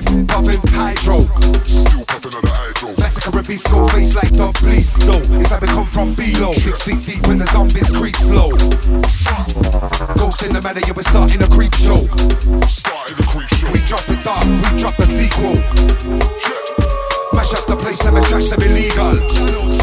live 0.00 0.28
puffing 0.28 0.60
hydro. 0.72 1.20
Still 1.64 2.04
puffing 2.04 2.34
on 2.34 2.42
the 2.42 2.52
hydro. 2.54 2.92
That's 2.94 3.26
a 3.26 3.42
beast, 3.42 3.64
skull 3.64 3.88
face 3.88 4.14
like 4.14 4.30
the 4.30 4.50
police. 4.58 4.98
No, 5.06 5.18
it's 5.38 5.50
like 5.50 5.62
we 5.62 5.68
come 5.68 5.86
from 5.86 6.14
below. 6.14 6.54
Six 6.54 6.82
feet 6.82 7.04
deep 7.06 7.26
when 7.26 7.38
the 7.38 7.46
zombies 7.46 7.90
creep 7.90 8.16
slow. 8.16 8.50
Ghost 10.16 10.42
in 10.46 10.52
the 10.52 10.60
matter, 10.62 10.80
yeah, 10.86 10.92
we're 10.94 11.02
starting 11.02 11.42
a 11.42 11.48
creep 11.48 11.74
show. 11.74 12.06
Starting 12.66 13.18
a 13.18 13.26
creep 13.26 13.48
show. 13.48 13.70
We 13.72 13.80
drop 13.86 14.04
it 14.08 14.22
dark, 14.24 14.46
we 14.46 14.78
drop 14.78 14.96
the 14.96 15.06
sequel. 15.06 15.54
Yeah. 15.54 16.58
Mash 17.32 17.54
up 17.54 17.66
the 17.66 17.76
place, 17.76 18.04
I'm 18.06 18.16
a 18.16 18.22
trash 18.22 18.48
them 18.48 18.62
illegal. 18.62 19.77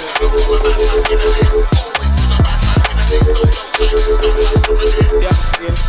Yes, 5.22 5.56
yes, 5.60 5.80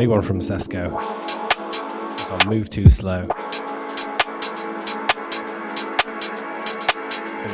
Big 0.04 0.10
one 0.10 0.22
from 0.22 0.40
Sesko. 0.40 0.94
I 2.30 2.46
Move 2.46 2.70
Too 2.70 2.90
Slow. 2.90 3.26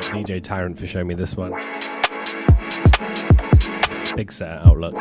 DJ 0.10 0.42
Tyrant 0.42 0.76
for 0.76 0.88
showing 0.88 1.06
me 1.06 1.14
this 1.14 1.38
one. 1.38 1.52
Big 4.16 4.32
set 4.32 4.66
outlook. 4.66 4.96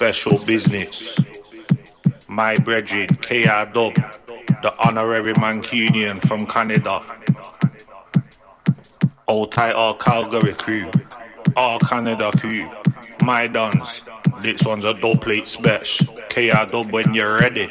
Special 0.00 0.38
business. 0.46 1.20
My 2.26 2.56
brethren, 2.56 3.08
KR 3.16 3.68
Dub, 3.70 3.94
the 4.62 4.74
honorary 4.78 5.34
Mancunian 5.34 6.26
from 6.26 6.46
Canada. 6.46 7.02
Old 9.28 9.52
tight 9.52 9.74
Calgary 9.98 10.54
crew, 10.54 10.90
all 11.54 11.78
Canada 11.80 12.32
crew. 12.34 12.70
My 13.20 13.46
dons, 13.46 14.00
this 14.40 14.62
one's 14.64 14.86
a 14.86 14.94
dub 14.94 15.20
plate 15.20 15.48
special. 15.48 16.06
KR 16.30 16.64
Dub 16.66 16.90
when 16.92 17.12
you're 17.12 17.38
ready. 17.38 17.66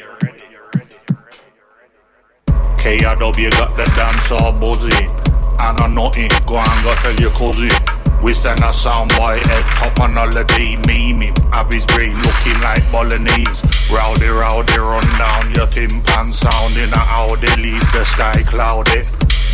KR 2.78 3.16
Dub, 3.18 3.36
you 3.38 3.50
got 3.50 3.76
the 3.76 3.92
dance 3.96 4.30
all 4.30 4.52
buzzing. 4.52 5.10
And 5.58 5.80
I'm 5.80 5.94
nothing, 5.94 6.30
go 6.46 6.58
and 6.58 6.84
go 6.84 6.94
tell 6.94 7.16
your 7.16 7.32
cousin. 7.32 7.89
We 8.22 8.34
send 8.34 8.60
a 8.60 8.68
soundboy 8.68 9.44
head 9.46 9.64
top 9.78 10.00
on 10.00 10.12
holiday, 10.14 10.76
memeing. 10.84 11.36
Have 11.54 11.70
his 11.70 11.86
brain 11.86 12.14
looking 12.20 12.60
like 12.60 12.84
bolognese. 12.92 13.64
Rowdy, 13.90 14.28
rowdy, 14.28 14.78
run 14.78 15.06
down 15.18 15.54
your 15.54 15.66
timpan 15.66 16.32
sounding. 16.32 16.90
How 16.90 17.34
they 17.36 17.54
leave 17.56 17.80
the 17.92 18.04
sky 18.04 18.42
cloudy. 18.44 19.02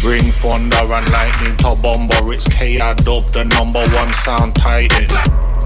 Bring 0.02 0.32
thunder 0.32 0.76
and 0.76 1.08
lightning 1.10 1.56
to 1.58 1.76
Bomber. 1.80 2.32
It's 2.34 2.46
KR 2.48 2.94
Dub, 3.02 3.24
the 3.32 3.44
number 3.44 3.86
one 3.94 4.12
sound 4.14 4.56
titan. 4.56 5.06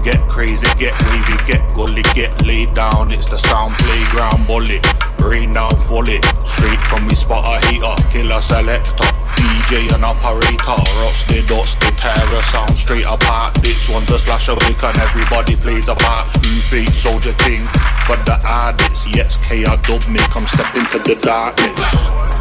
Get 0.03 0.21
crazy, 0.29 0.67
get 0.77 0.93
wavy, 1.09 1.37
get 1.45 1.73
gully, 1.73 2.03
get 2.13 2.45
laid 2.45 2.73
down. 2.73 3.11
It's 3.11 3.29
the 3.29 3.37
sound 3.37 3.75
playground 3.79 4.47
bully. 4.47 4.79
Rain 5.21 5.53
down. 5.53 5.71
Straight 6.39 6.79
from 6.87 7.05
me 7.07 7.15
spot 7.15 7.45
a 7.45 7.67
heater. 7.67 7.95
Killer 8.09 8.41
selector. 8.41 8.91
DJ 9.35 9.93
and 9.93 10.05
operator. 10.05 10.77
Rusty, 11.01 11.41
dusty, 11.45 11.91
terror 11.97 12.41
sound 12.43 12.71
straight 12.71 13.05
apart. 13.05 13.53
This 13.55 13.89
one's 13.89 14.09
a 14.11 14.17
slash 14.17 14.49
of 14.49 14.57
lick 14.67 14.81
and 14.83 14.97
everybody 14.97 15.55
plays 15.55 15.89
a 15.89 15.95
part. 15.95 16.27
Screw 16.29 16.61
beat, 16.71 16.89
soldier 16.89 17.33
king. 17.39 17.61
For 18.05 18.17
the 18.25 18.39
artists, 18.47 19.07
yes, 19.15 19.37
KR 19.37 19.77
dub 19.85 20.07
me. 20.07 20.19
Come 20.33 20.47
step 20.47 20.73
into 20.75 20.99
the 20.99 21.19
darkness. 21.21 22.40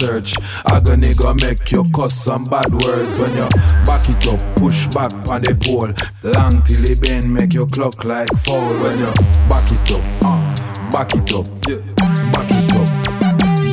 Search. 0.00 0.34
Agony 0.72 1.12
go 1.14 1.34
make 1.34 1.70
you 1.70 1.84
cuss 1.94 2.14
some 2.14 2.44
bad 2.44 2.72
words 2.72 3.18
when 3.18 3.30
you 3.36 3.48
back 3.84 4.08
it 4.08 4.26
up, 4.26 4.40
push 4.56 4.86
back 4.88 5.12
on 5.28 5.42
the 5.42 5.54
pole. 5.60 5.92
Long 6.22 6.62
till 6.62 6.84
it 6.90 7.02
bend, 7.02 7.32
make 7.32 7.52
your 7.52 7.66
clock 7.66 8.04
like 8.04 8.30
foul 8.38 8.72
when 8.80 8.98
you 8.98 9.12
back 9.50 9.68
it 9.68 9.90
up, 9.92 10.02
uh, 10.24 10.90
back 10.90 11.12
it 11.14 11.32
up, 11.36 11.44
back 12.32 12.50
it 12.50 12.72
up, 12.72 12.88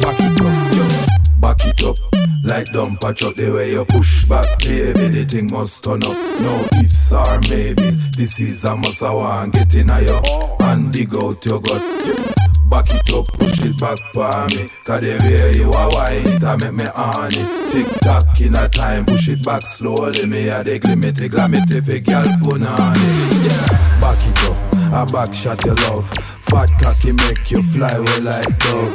back 0.04 0.20
it 0.20 0.42
up, 0.44 1.42
back 1.42 1.66
it 1.66 1.84
up. 1.84 1.98
Like 2.44 2.68
dumper 2.68 3.16
truck, 3.16 3.36
the 3.36 3.52
way 3.52 3.72
you 3.72 3.86
push 3.86 4.26
back, 4.26 4.60
baby, 4.60 5.08
the 5.08 5.26
thing 5.26 5.50
must 5.52 5.84
turn 5.84 6.04
up. 6.04 6.18
No 6.42 6.68
ifs 6.82 7.12
or 7.12 7.40
maybes. 7.50 8.00
This 8.12 8.40
is 8.40 8.64
a 8.66 8.76
must 8.76 9.04
I 9.04 9.14
want 9.14 9.54
get 9.54 9.76
in 9.76 9.88
your 9.88 10.58
and 10.62 10.94
dig 10.94 11.16
out 11.16 11.46
your 11.46 11.60
gut. 11.60 12.37
Back 12.70 12.94
it 12.94 13.14
up, 13.14 13.28
push 13.40 13.64
it 13.64 13.80
back 13.80 13.98
for 14.14 14.48
me. 14.50 14.68
Cause 14.84 15.02
the 15.02 15.18
way 15.24 15.58
you 15.58 15.72
are 15.72 15.90
wine 15.90 16.28
it, 16.28 16.44
I 16.44 16.58
make 16.58 16.74
me 16.74 16.86
on. 16.96 17.32
Tick 17.72 17.88
tock 18.02 18.42
in 18.42 18.56
a 18.56 18.68
time, 18.68 19.06
push 19.06 19.30
it 19.30 19.44
back 19.44 19.62
slowly. 19.62 20.26
Me 20.26 20.50
a 20.50 20.64
the 20.64 20.80
glimity, 20.80 21.30
glamity, 21.30 21.80
fi 21.82 22.00
girl 22.00 22.26
put 22.44 22.64
on 22.64 22.96
it. 22.96 23.48
Yeah. 23.48 24.00
Back 24.02 24.20
it 24.20 24.44
up, 24.46 25.10
a 25.10 25.12
back 25.12 25.34
shot 25.34 25.64
your 25.64 25.76
love. 25.88 26.10
Fat 26.50 26.70
cocky 26.82 27.14
make 27.14 27.52
you 27.52 27.64
fly 27.64 27.90
away 27.92 28.20
like 28.20 28.60
dove. 28.60 28.94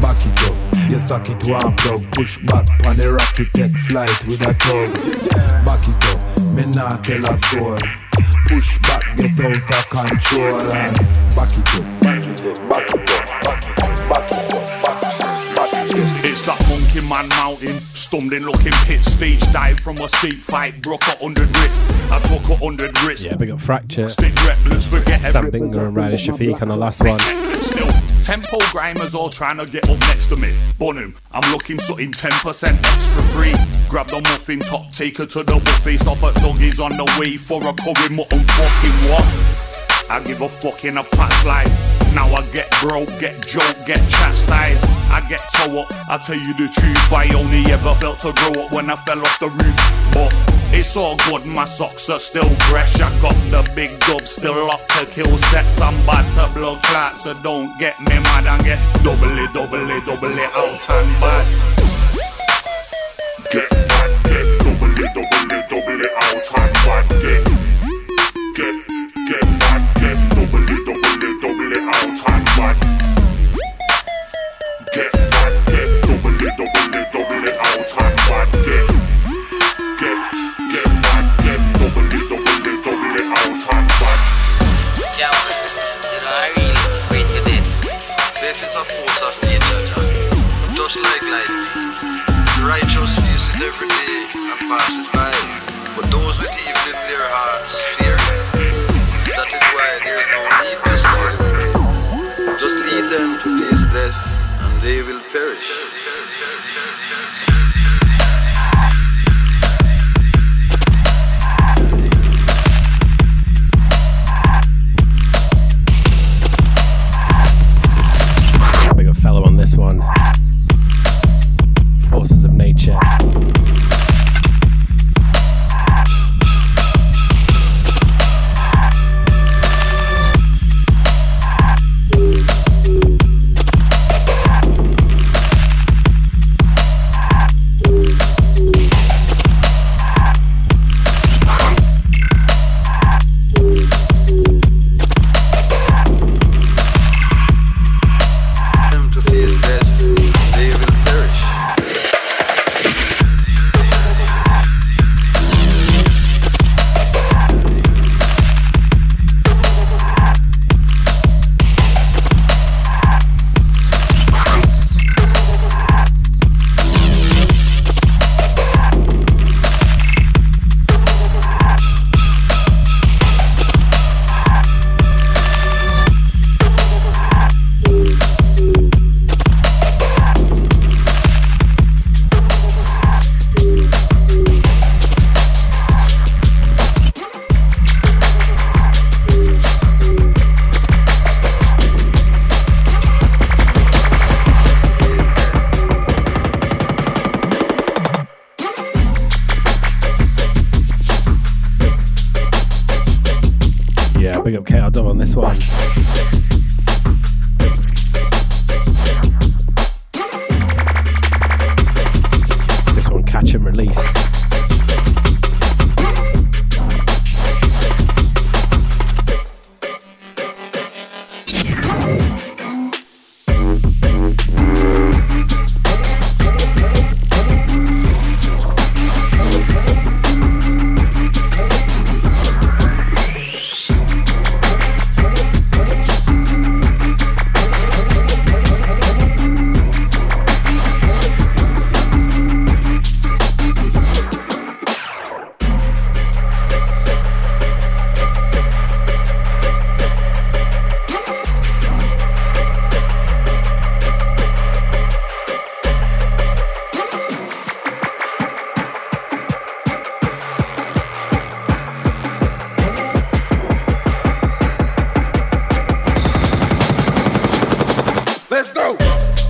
Back 0.00 0.22
it 0.22 0.50
up. 0.50 0.72
You 0.90 0.98
suck 0.98 1.28
it 1.28 1.42
one 1.48 1.74
plug, 1.76 2.04
push 2.12 2.38
back 2.38 2.68
on 2.86 2.96
the 2.96 3.16
rocket, 3.16 3.48
take 3.54 3.76
flight 3.88 4.12
with 4.26 4.46
a 4.46 4.52
tug. 4.54 4.92
Back 5.64 5.82
it 5.88 6.04
up, 6.10 6.20
me 6.54 6.66
not 6.66 7.02
tell 7.02 7.24
a 7.24 7.36
soul. 7.36 7.78
Push 8.46 8.78
back, 8.82 9.16
get 9.16 9.40
out 9.40 9.56
of 9.56 9.88
control 9.88 10.60
and 10.70 10.96
back 11.34 11.50
it 11.50 11.74
up, 11.80 12.11
man 17.12 17.28
mountain, 17.28 17.78
stumbling 17.94 18.42
looking 18.42 18.72
pit 18.86 19.04
stage 19.04 19.40
dive 19.52 19.78
from 19.78 19.98
a 19.98 20.08
seat 20.08 20.38
fight, 20.38 20.80
broke 20.80 21.02
a 21.08 21.16
hundred 21.18 21.54
wrists. 21.58 21.90
I 22.10 22.18
took 22.20 22.48
a 22.48 22.56
hundred 22.56 22.98
risks. 23.02 23.24
Yeah, 23.24 23.36
big 23.36 23.50
up 23.50 23.60
Fracture. 23.60 24.08
Stick 24.08 24.34
reckless, 24.44 24.88
forget 24.88 25.20
Sam. 25.30 25.50
Binger 25.50 25.86
and 25.88 25.96
Ryder 25.96 26.16
Shafiq 26.16 26.62
on 26.62 26.68
the 26.68 26.76
last 26.76 27.04
one. 27.04 27.18
Still, 27.60 27.88
tempo 28.22 28.58
grimers 28.72 29.14
all 29.14 29.28
trying 29.28 29.58
to 29.58 29.66
get 29.66 29.88
up 29.90 29.98
next 30.00 30.28
to 30.28 30.36
me. 30.36 30.56
Bonham, 30.78 31.14
I'm 31.30 31.52
looking 31.52 31.78
something 31.78 32.12
10% 32.12 32.70
extra 32.72 33.22
free. 33.34 33.54
Grab 33.88 34.06
the 34.06 34.20
muffin 34.20 34.60
top, 34.60 34.90
take 34.92 35.18
her 35.18 35.26
to 35.26 35.42
the 35.42 35.56
buffet, 35.56 35.98
stop 35.98 36.22
at 36.22 36.34
Dougie's 36.36 36.80
on 36.80 36.96
the 36.96 37.04
way 37.20 37.36
for 37.36 37.60
a 37.66 37.72
curry 37.74 38.16
mutton 38.16 38.40
fucking 38.40 39.10
what? 39.10 39.51
I 40.10 40.20
give 40.20 40.40
a 40.42 40.48
fuck 40.48 40.84
in 40.84 40.98
a 40.98 41.04
past 41.04 41.46
life. 41.46 41.70
Now 42.14 42.26
I 42.34 42.44
get 42.52 42.70
broke, 42.82 43.08
get 43.18 43.46
joke, 43.46 43.76
get 43.86 44.00
chastised. 44.10 44.84
I 45.10 45.24
get 45.28 45.40
toe 45.50 45.80
up, 45.80 45.92
I 46.08 46.18
tell 46.18 46.36
you 46.36 46.52
the 46.54 46.68
truth. 46.68 47.12
I 47.12 47.32
only 47.34 47.64
ever 47.72 47.94
felt 47.94 48.20
to 48.20 48.32
grow 48.32 48.64
up 48.64 48.72
when 48.72 48.90
I 48.90 48.96
fell 48.96 49.20
off 49.20 49.38
the 49.40 49.48
roof. 49.48 49.76
But 50.12 50.32
it's 50.74 50.96
all 50.96 51.16
good, 51.28 51.46
my 51.46 51.64
socks 51.64 52.10
are 52.10 52.18
still 52.18 52.48
fresh. 52.68 53.00
I 53.00 53.08
got 53.20 53.34
the 53.50 53.62
big 53.74 53.98
dub 54.00 54.26
still 54.28 54.66
locked 54.66 54.90
to 54.98 55.06
kill 55.06 55.38
sets. 55.38 55.80
I'm 55.80 55.94
bad 56.06 56.24
to 56.34 56.52
blood 56.58 56.82
clot, 56.84 57.16
so 57.16 57.34
don't 57.42 57.78
get 57.78 57.98
me 58.00 58.18
mad 58.18 58.46
and 58.46 58.64
get 58.64 58.78
double 59.02 59.38
it, 59.38 59.52
double 59.52 59.90
it, 59.90 60.04
double 60.04 60.38
it 60.38 60.50
out 60.54 60.90
and 60.90 61.20
bad. 61.20 61.46
Get 63.50 63.68
get 63.68 64.46
double 64.60 64.92
it, 64.96 65.12
double 65.14 65.52
it, 65.52 65.68
double 65.68 66.00
it 66.00 66.12
out 66.24 66.46
and 66.58 66.72
bad. 66.84 67.04
Get, 67.20 67.44
get, 68.56 69.11
righteous 92.72 93.18
it 93.48 93.60
every 93.60 93.88
day 93.88 94.24
and 94.34 94.58
pass 94.70 94.90
it 94.90 95.12
by. 95.12 95.30
But 95.96 96.10
those 96.10 96.38
with 96.38 96.52
evil 96.58 96.86
in 96.86 97.08
their 97.10 97.28
hearts 97.28 98.01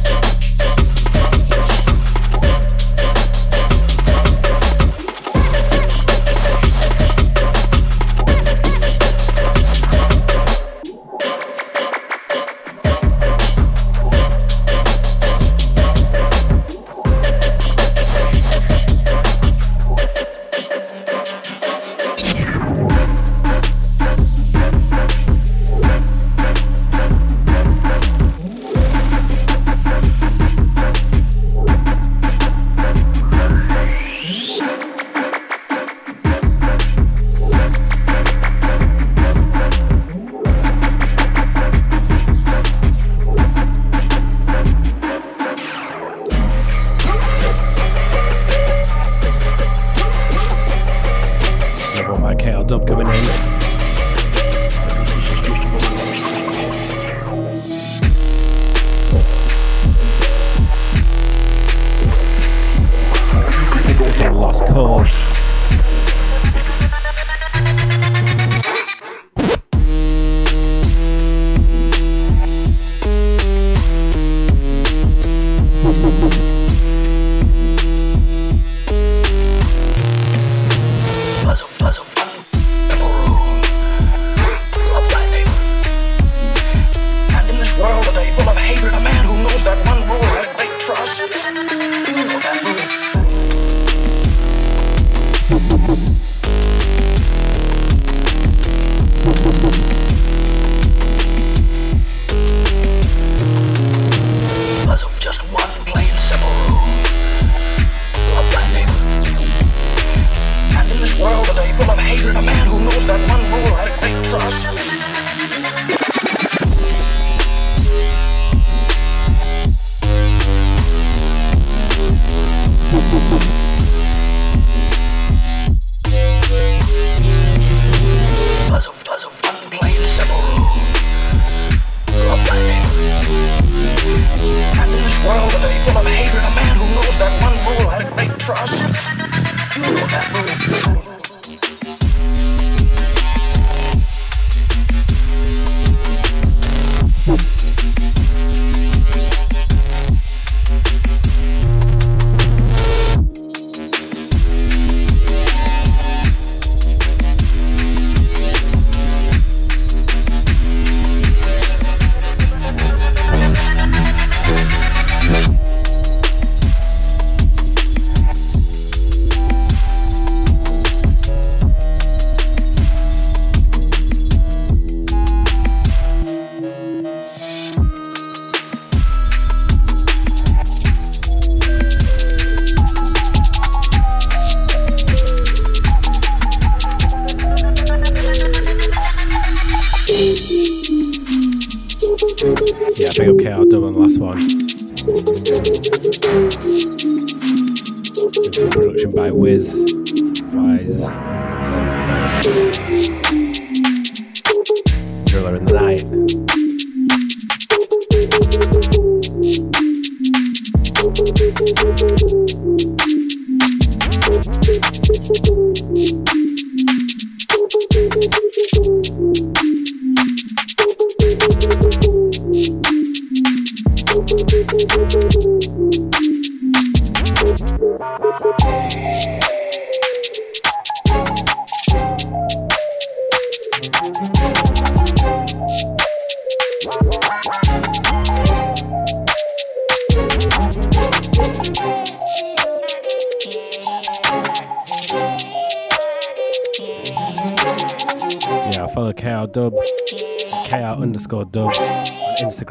Yeah. 0.05 0.32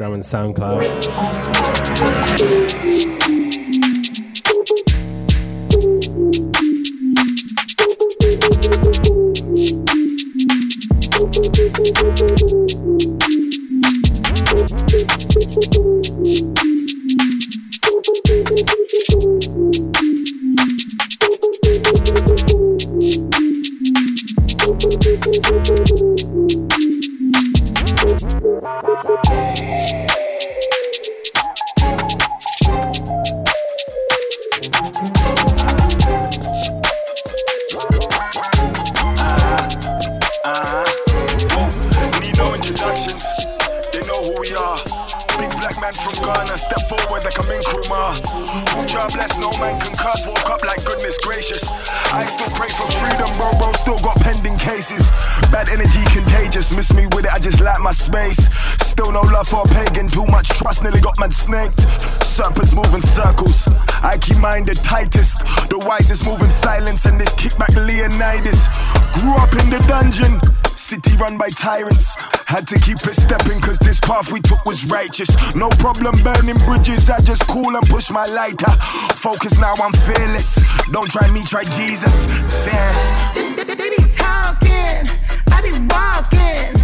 Instagram 0.02 0.14
and 0.14 0.22
SoundCloud. 0.22 0.81
Man 45.92 46.04
from 46.04 46.24
Ghana, 46.24 46.56
step 46.58 46.82
forward 46.88 47.24
like 47.24 47.38
I'm 47.38 47.50
in 47.50 47.60
Nkrumah. 47.60 48.88
Try 48.88 49.06
bless, 49.12 49.36
no 49.38 49.50
man 49.58 49.78
can 49.80 49.96
curse. 49.96 50.26
Woke 50.26 50.50
up 50.50 50.62
like 50.64 50.84
goodness 50.84 51.18
gracious. 51.18 51.68
I 52.12 52.24
still 52.24 52.50
pray 52.56 52.68
for 52.68 52.88
freedom, 53.00 53.30
bro, 53.36 53.50
bro. 53.58 53.72
Still 53.72 53.98
got 53.98 54.16
pending 54.20 54.56
cases. 54.56 55.10
Bad 55.50 55.68
energy 55.68 56.02
contagious. 56.12 56.74
Miss 56.74 56.92
me 56.94 57.06
with 57.12 57.24
it, 57.24 57.32
I 57.32 57.38
just 57.38 57.60
like 57.60 57.80
my 57.80 57.92
space. 57.92 58.48
Still 58.82 59.12
no 59.12 59.20
love 59.20 59.48
for 59.48 59.62
a 59.62 59.68
pagan. 59.68 60.08
Too 60.08 60.26
much 60.26 60.48
trust, 60.48 60.82
nearly 60.82 61.00
got 61.00 61.18
man 61.18 61.30
snaked. 61.30 61.80
Serpents 62.22 62.72
moving 62.72 63.02
circles. 63.02 63.68
I 64.02 64.18
keep 64.20 64.38
mine 64.38 64.64
the 64.64 64.74
tightest. 64.74 65.44
The 65.68 65.78
wisest 65.78 66.24
moving 66.24 66.50
silence, 66.50 67.06
and 67.06 67.20
this 67.20 67.32
kickback 67.34 67.74
Leonidas. 67.76 68.68
Grew 69.12 69.34
up 69.36 69.52
in 69.60 69.70
the 69.70 69.82
dungeon. 69.88 70.40
City 70.92 71.16
run 71.16 71.38
by 71.38 71.48
tyrants. 71.48 72.16
Had 72.44 72.68
to 72.68 72.78
keep 72.78 72.98
it 72.98 73.14
stepping 73.14 73.62
cause 73.62 73.78
this 73.78 73.98
path 73.98 74.30
we 74.30 74.40
took 74.40 74.62
was 74.66 74.90
righteous. 74.90 75.56
No 75.56 75.70
problem 75.80 76.14
burning 76.22 76.58
bridges, 76.66 77.08
I 77.08 77.18
just 77.20 77.46
cool 77.48 77.74
and 77.74 77.86
push 77.88 78.10
my 78.10 78.26
lighter. 78.26 78.70
Focus 79.16 79.58
now, 79.58 79.72
I'm 79.82 79.94
fearless. 80.04 80.60
Don't 80.90 81.10
try 81.10 81.30
me, 81.30 81.44
try 81.44 81.62
Jesus. 81.80 82.28
Serious. 82.52 83.10
They 83.32 83.88
be 83.88 84.04
talking, 84.12 85.08
I 85.48 85.64
be 85.64 85.72
walking. 85.88 86.76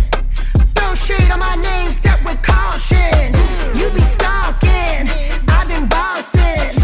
Throw 0.72 0.94
shade 0.94 1.30
on 1.30 1.40
my 1.40 1.56
name, 1.60 1.92
step 1.92 2.18
with 2.24 2.40
caution. 2.40 3.36
You 3.76 3.90
be 3.92 4.00
stalking, 4.08 5.04
I've 5.52 5.68
been 5.68 5.86
bossing. 5.86 6.80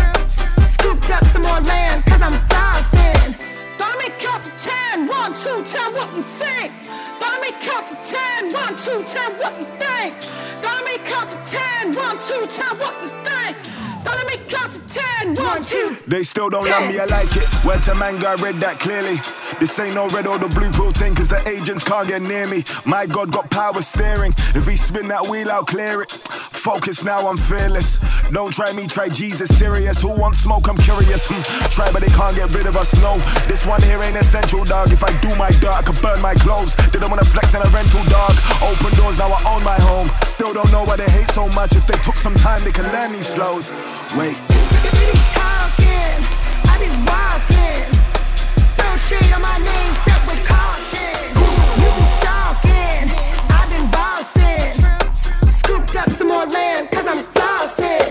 Scooped 0.60 1.10
up 1.10 1.24
some 1.32 1.40
more 1.40 1.60
land, 1.60 2.04
cause 2.04 2.20
I'm 2.20 2.36
flossing. 2.52 3.32
Gonna 3.78 3.96
make 3.96 4.12
count 4.18 4.42
to 4.44 4.52
ten, 4.60 5.08
one, 5.08 5.32
two, 5.32 5.64
tell 5.64 5.90
what 5.94 6.14
you 6.14 6.22
think. 6.22 6.72
Count 7.74 7.88
to 7.88 8.08
ten, 8.08 8.52
one, 8.52 8.76
two, 8.76 9.02
tell 9.02 9.32
what 9.32 9.58
you 9.58 9.64
think. 9.64 10.14
Gonna 10.62 10.84
make 10.84 11.04
count 11.06 11.28
to 11.30 11.36
ten, 11.44 11.92
one, 11.92 12.18
two, 12.18 12.46
tell 12.46 12.76
what 12.76 12.94
you 13.02 13.08
think. 13.08 13.63
One, 15.24 15.34
one, 15.34 15.64
two. 15.64 15.96
They 16.06 16.22
still 16.22 16.48
don't 16.50 16.68
love 16.68 16.88
me, 16.88 16.98
I 16.98 17.04
like 17.06 17.36
it. 17.36 17.48
Word 17.64 17.82
to 17.84 17.94
mango, 17.94 18.26
I 18.26 18.34
read 18.34 18.60
that 18.60 18.78
clearly. 18.78 19.16
This 19.58 19.78
ain't 19.78 19.94
no 19.94 20.08
red 20.08 20.26
or 20.26 20.38
the 20.38 20.48
blue 20.48 20.70
pill 20.70 20.92
thing, 20.92 21.14
cause 21.14 21.28
the 21.28 21.40
agents 21.48 21.84
can't 21.84 22.08
get 22.08 22.22
near 22.22 22.46
me. 22.46 22.64
My 22.84 23.06
God 23.06 23.32
got 23.32 23.50
power 23.50 23.80
steering. 23.80 24.34
If 24.54 24.66
he 24.66 24.76
spin 24.76 25.08
that 25.08 25.26
wheel, 25.26 25.50
I'll 25.50 25.64
clear 25.64 26.02
it. 26.02 26.10
Focus 26.10 27.04
now, 27.04 27.26
I'm 27.28 27.36
fearless. 27.36 27.98
Don't 28.32 28.52
try 28.52 28.72
me, 28.72 28.86
try 28.86 29.08
Jesus, 29.08 29.56
serious. 29.56 30.00
Who 30.00 30.18
wants 30.18 30.40
smoke? 30.40 30.68
I'm 30.68 30.76
curious. 30.76 31.26
Hmm. 31.28 31.42
Try, 31.70 31.90
but 31.92 32.02
they 32.02 32.08
can't 32.08 32.34
get 32.34 32.52
rid 32.54 32.66
of 32.66 32.76
us, 32.76 32.94
no. 33.00 33.16
This 33.46 33.66
one 33.66 33.82
here 33.82 34.02
ain't 34.02 34.16
essential, 34.16 34.64
dog. 34.64 34.92
If 34.92 35.04
I 35.04 35.12
do 35.20 35.34
my 35.36 35.50
dirt, 35.60 35.74
I 35.74 35.82
could 35.82 36.00
burn 36.02 36.20
my 36.20 36.34
clothes. 36.34 36.74
Didn't 36.92 37.10
wanna 37.10 37.24
flex 37.24 37.54
in 37.54 37.62
a 37.62 37.68
rental, 37.70 38.04
dog. 38.04 38.36
Open 38.62 38.94
doors, 38.96 39.18
now 39.18 39.32
I 39.32 39.54
own 39.54 39.62
my 39.64 39.78
home. 39.80 40.10
Still 40.24 40.52
don't 40.52 40.70
know 40.72 40.84
why 40.84 40.96
they 40.96 41.10
hate 41.10 41.30
so 41.30 41.48
much. 41.50 41.76
If 41.76 41.86
they 41.86 41.98
took 41.98 42.16
some 42.16 42.34
time, 42.34 42.64
they 42.64 42.72
can 42.72 42.84
learn 42.92 43.12
these 43.12 43.28
flows. 43.28 43.72
Wait. 44.16 44.53
We 44.72 45.12
be 45.12 45.20
talking, 45.36 46.16
I 46.72 46.74
be 46.82 46.90
walking. 47.10 47.88
Throw 48.78 48.96
shade 49.08 49.32
on 49.34 49.42
my 49.42 49.58
name, 49.58 49.92
step 50.02 50.22
with 50.28 50.42
caution. 50.46 51.24
You 51.80 51.88
be 51.98 52.06
stalking, 52.18 53.06
I 53.58 53.60
been 53.70 53.86
bossing. 53.90 54.74
Scooped 55.50 55.96
up 55.96 56.10
some 56.10 56.28
more 56.28 56.46
land, 56.46 56.90
cause 56.90 57.06
I'm 57.06 57.22
flossing. 57.34 58.03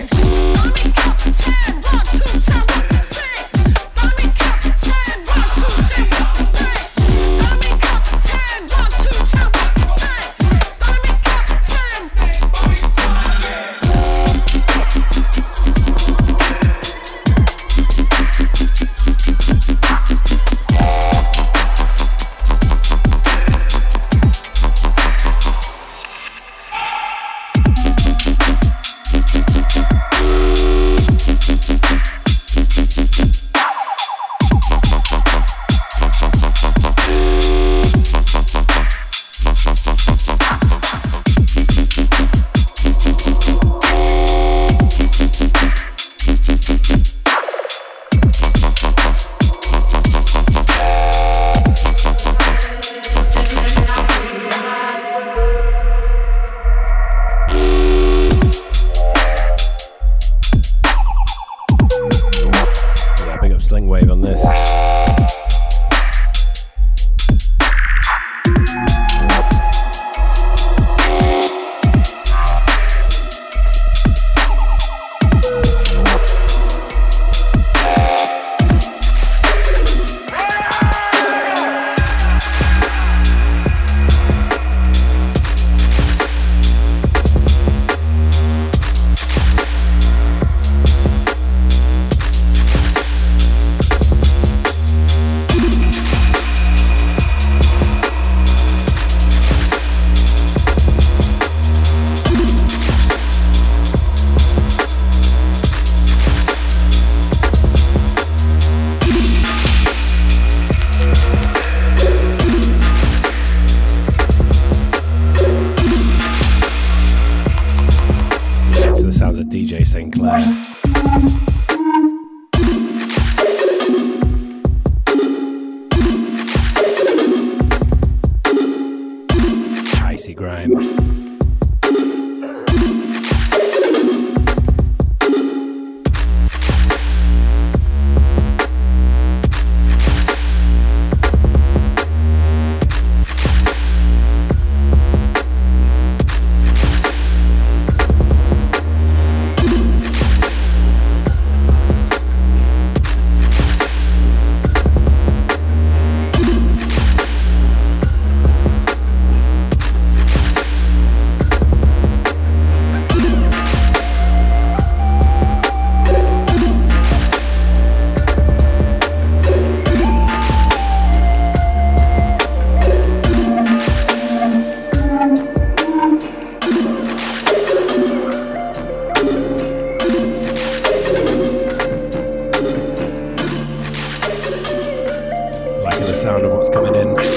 Sound 186.24 186.46
of 186.46 186.54
what's 186.54 186.70
coming 186.70 186.94
in. 186.94 187.33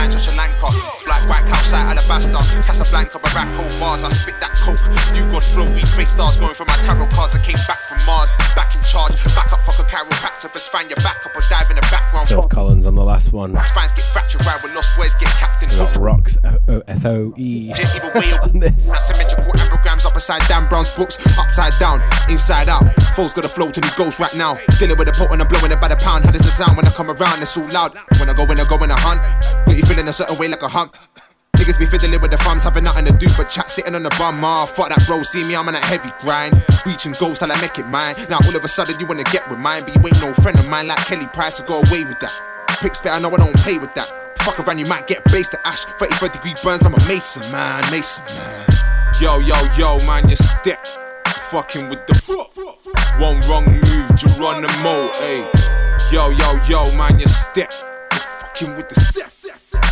The 0.00 0.16
mines 0.16 0.24
Sri 0.24 0.36
Lanka. 0.36 0.68
Black, 1.04 1.22
white, 1.28 1.44
calcite, 1.48 1.84
alabaster, 1.84 2.40
Casablanca, 2.64 3.18
Morocco, 3.18 3.62
Mars. 3.78 4.04
I 4.04 4.10
spit 4.10 4.38
that 4.40 4.52
coke. 4.64 4.80
You 5.16 5.24
got 5.32 5.42
flow, 5.42 5.66
read 5.74 5.88
fake 5.88 6.08
stars 6.08 6.36
going 6.36 6.54
from 6.54 6.68
my 6.68 6.76
tarot 6.80 7.06
cards. 7.12 7.34
I 7.34 7.42
came 7.42 7.60
back 7.66 7.78
from 7.88 7.98
Mars, 8.06 8.30
back 8.54 8.74
in 8.74 8.82
charge, 8.84 9.12
back 9.34 9.52
up, 9.52 9.60
fuck 9.60 9.78
a 9.78 9.84
chiropractor, 9.84 10.52
but 10.52 10.62
span 10.62 10.88
your 10.88 10.96
back 10.96 11.24
up 11.26 11.36
or 11.36 11.42
dive 11.48 11.70
in 11.70 11.76
the 11.76 11.82
background. 11.92 12.28
Phil 12.28 12.42
Collins 12.42 12.86
on 12.86 12.94
the 12.94 13.04
last 13.04 13.32
one. 13.32 13.52
Spines 13.66 13.92
get 13.92 14.04
fractured, 14.06 14.44
right 14.46 14.62
when 14.62 14.74
lost 14.74 14.96
boys 14.96 15.14
get 15.14 15.28
captain. 15.36 15.68
Rocks 16.00 16.36
F 16.44 17.04
O 17.04 17.34
E 17.36 17.72
way 18.14 18.32
on 18.42 18.60
upside 20.04 20.42
down, 20.48 20.68
Brown's 20.68 20.90
books 20.90 21.18
upside 21.38 21.78
down, 21.78 22.02
inside 22.28 22.68
out. 22.68 22.84
Foes 23.14 23.32
got 23.32 23.44
a 23.44 23.48
flow 23.48 23.70
to 23.70 23.80
the 23.80 23.92
ghost 23.96 24.18
right 24.18 24.34
now. 24.34 24.58
Dealing 24.78 24.98
with 24.98 25.08
a 25.08 25.12
potent, 25.12 25.40
I'm 25.40 25.48
blowing 25.48 25.72
it 25.72 25.80
by 25.80 25.88
the 25.88 25.96
pound. 25.96 26.24
How 26.24 26.30
does 26.30 26.46
it 26.46 26.50
sound 26.50 26.76
when 26.76 26.86
I 26.86 26.90
come 26.90 27.10
around? 27.10 27.42
It's 27.42 27.56
all 27.56 27.68
loud. 27.68 27.96
When 28.18 28.28
I 28.28 28.34
go, 28.34 28.44
when 28.44 28.60
I 28.60 28.68
go, 28.68 28.76
when 28.76 28.90
I 28.90 28.98
hunt. 28.98 29.20
Get 29.66 29.76
you 29.76 29.84
feeling 29.84 30.08
a 30.08 30.12
certain 30.12 30.38
way 30.38 30.48
like 30.48 30.62
a 30.62 30.68
hump. 30.68 30.96
Niggas 31.56 31.78
be 31.78 31.84
fiddling 31.84 32.20
with 32.22 32.30
the 32.30 32.38
thumbs, 32.38 32.62
having 32.62 32.84
nothing 32.84 33.04
to 33.04 33.12
do 33.12 33.26
but 33.36 33.50
chat, 33.50 33.68
sitting 33.68 33.94
on 33.94 34.02
the 34.02 34.10
bum. 34.18 34.42
Ah, 34.42 34.64
fuck 34.64 34.88
that, 34.88 35.04
bro. 35.06 35.22
See 35.22 35.44
me, 35.44 35.54
I'm 35.54 35.68
on 35.68 35.74
a 35.74 35.84
heavy 35.84 36.10
grind. 36.20 36.64
Reaching 36.86 37.12
goals 37.12 37.38
till 37.38 37.52
I 37.52 37.60
make 37.60 37.78
it 37.78 37.86
mine. 37.86 38.16
Now 38.30 38.38
all 38.46 38.56
of 38.56 38.64
a 38.64 38.68
sudden 38.68 38.98
you 38.98 39.06
wanna 39.06 39.24
get 39.24 39.48
with 39.50 39.58
mine, 39.58 39.84
but 39.84 39.94
you 39.94 40.00
ain't 40.00 40.20
no 40.22 40.32
friend 40.34 40.58
of 40.58 40.68
mine 40.70 40.88
like 40.88 40.98
Kelly 41.04 41.26
Price 41.26 41.58
to 41.58 41.62
go 41.64 41.82
away 41.82 42.04
with 42.04 42.18
that. 42.20 42.32
Pricks 42.80 43.02
better 43.02 43.20
know 43.20 43.30
I 43.30 43.36
don't 43.36 43.56
play 43.56 43.76
with 43.76 43.92
that. 43.94 44.08
Fuck 44.38 44.58
around, 44.60 44.78
you 44.78 44.86
might 44.86 45.06
get 45.06 45.22
blazed 45.24 45.50
to 45.50 45.66
ash. 45.66 45.84
35 45.84 46.32
degree 46.32 46.54
burns, 46.64 46.86
I'm 46.86 46.94
a 46.94 47.06
mason, 47.06 47.42
man, 47.52 47.84
mason, 47.90 48.24
man. 48.36 48.69
Yo, 49.20 49.38
yo, 49.38 49.54
yo, 49.76 49.98
man, 50.06 50.28
you 50.30 50.36
step. 50.36 50.86
Fucking 51.50 51.90
with 51.90 52.06
the 52.06 52.14
f- 52.14 53.20
One 53.20 53.40
wrong 53.42 53.66
move, 53.66 54.16
Geronimo, 54.16 55.08
ayy. 55.20 55.44
Yo, 56.10 56.30
yo, 56.30 56.58
yo, 56.66 56.96
man, 56.96 57.18
you 57.20 57.28
step. 57.28 57.70
Fucking 58.12 58.76
with 58.76 58.88
the 58.88 58.94
step. 59.00 59.39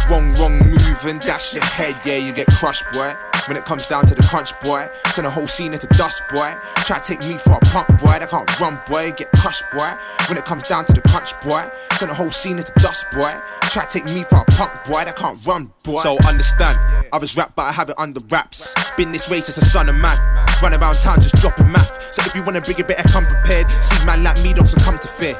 Wrong, 0.09 0.35
wrong 0.37 0.59
move 0.59 1.05
and 1.05 1.21
dash 1.21 1.53
your 1.53 1.65
head, 1.65 1.95
yeah, 2.05 2.17
you 2.17 2.33
get 2.33 2.47
crushed, 2.47 2.85
boy. 2.93 3.15
When 3.47 3.57
it 3.57 3.65
comes 3.65 3.87
down 3.87 4.07
to 4.07 4.15
the 4.15 4.23
crunch, 4.23 4.59
boy, 4.61 4.89
turn 5.15 5.25
the 5.25 5.31
whole 5.31 5.47
scene 5.47 5.75
into 5.75 5.87
dust, 5.89 6.23
boy. 6.33 6.55
Try 6.77 6.99
to 6.99 7.05
take 7.05 7.21
me 7.21 7.37
for 7.37 7.53
a 7.53 7.61
punk, 7.61 7.89
boy, 8.01 8.19
that 8.19 8.31
can't 8.31 8.61
run, 8.61 8.81
boy, 8.89 9.13
get 9.13 9.31
crushed, 9.33 9.65
boy. 9.73 9.93
When 10.29 10.39
it 10.39 10.45
comes 10.45 10.67
down 10.67 10.87
to 10.87 10.93
the 10.95 11.03
crunch, 11.03 11.39
boy, 11.43 11.71
turn 11.99 12.09
the 12.09 12.15
whole 12.15 12.31
scene 12.31 12.59
into 12.59 12.73
dust, 12.77 13.05
boy. 13.13 13.35
Try 13.63 13.85
to 13.85 13.91
take 13.91 14.07
me 14.07 14.25
for 14.25 14.37
a 14.37 14.45
punk, 14.47 14.73
boy, 14.87 15.05
that 15.05 15.17
can't 15.17 15.47
run, 15.47 15.71
boy. 15.83 16.01
So 16.01 16.19
understand, 16.27 16.79
I 17.13 17.19
was 17.19 17.37
rap, 17.37 17.53
but 17.55 17.63
I 17.63 17.73
have 17.73 17.91
it 17.91 17.97
under 17.99 18.21
wraps. 18.31 18.73
Been 18.97 19.13
this 19.13 19.29
way 19.29 19.43
since 19.43 19.59
a 19.59 19.67
son 19.67 19.89
of 19.89 19.95
man. 19.97 20.19
Run 20.63 20.73
around 20.73 20.97
town 20.97 21.21
just 21.21 21.37
dropping 21.37 21.71
math. 21.71 22.15
So 22.15 22.23
if 22.25 22.35
you 22.35 22.43
wanna 22.43 22.63
bring 22.63 22.79
it 22.79 22.89
better, 22.89 23.07
come 23.09 23.27
prepared. 23.27 23.67
See 23.83 24.05
man 24.07 24.25
like 24.25 24.43
me, 24.43 24.55
don't 24.55 24.67
succumb 24.67 24.99
to 25.01 25.09
fear. 25.09 25.37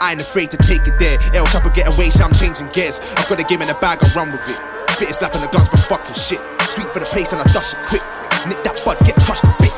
I 0.00 0.12
ain't 0.12 0.20
afraid 0.20 0.50
to 0.52 0.56
take 0.56 0.86
it 0.86 0.98
there. 0.98 1.18
El 1.34 1.46
Chopper 1.46 1.70
get 1.70 1.86
away, 1.86 2.10
so 2.10 2.24
I'm 2.24 2.32
changing 2.32 2.68
gears. 2.68 3.00
I've 3.16 3.28
got 3.28 3.38
a 3.38 3.44
game 3.44 3.60
in 3.60 3.68
the 3.68 3.74
bag, 3.74 3.98
I 4.02 4.08
run 4.14 4.32
with 4.32 4.48
it. 4.48 4.58
Spit 4.92 5.10
it, 5.10 5.14
slapping 5.14 5.42
the 5.42 5.48
guns, 5.48 5.68
but 5.68 5.80
fucking 5.80 6.14
shit. 6.14 6.40
Sweet 6.62 6.88
for 6.88 7.00
the 7.00 7.06
place, 7.06 7.32
and 7.32 7.40
I 7.40 7.44
dust 7.52 7.74
it 7.74 7.86
quick. 7.86 8.02
Nick 8.48 8.62
that 8.64 8.80
bud, 8.84 8.98
get 9.04 9.16
crushed 9.16 9.42
to 9.42 9.54
bits. 9.60 9.69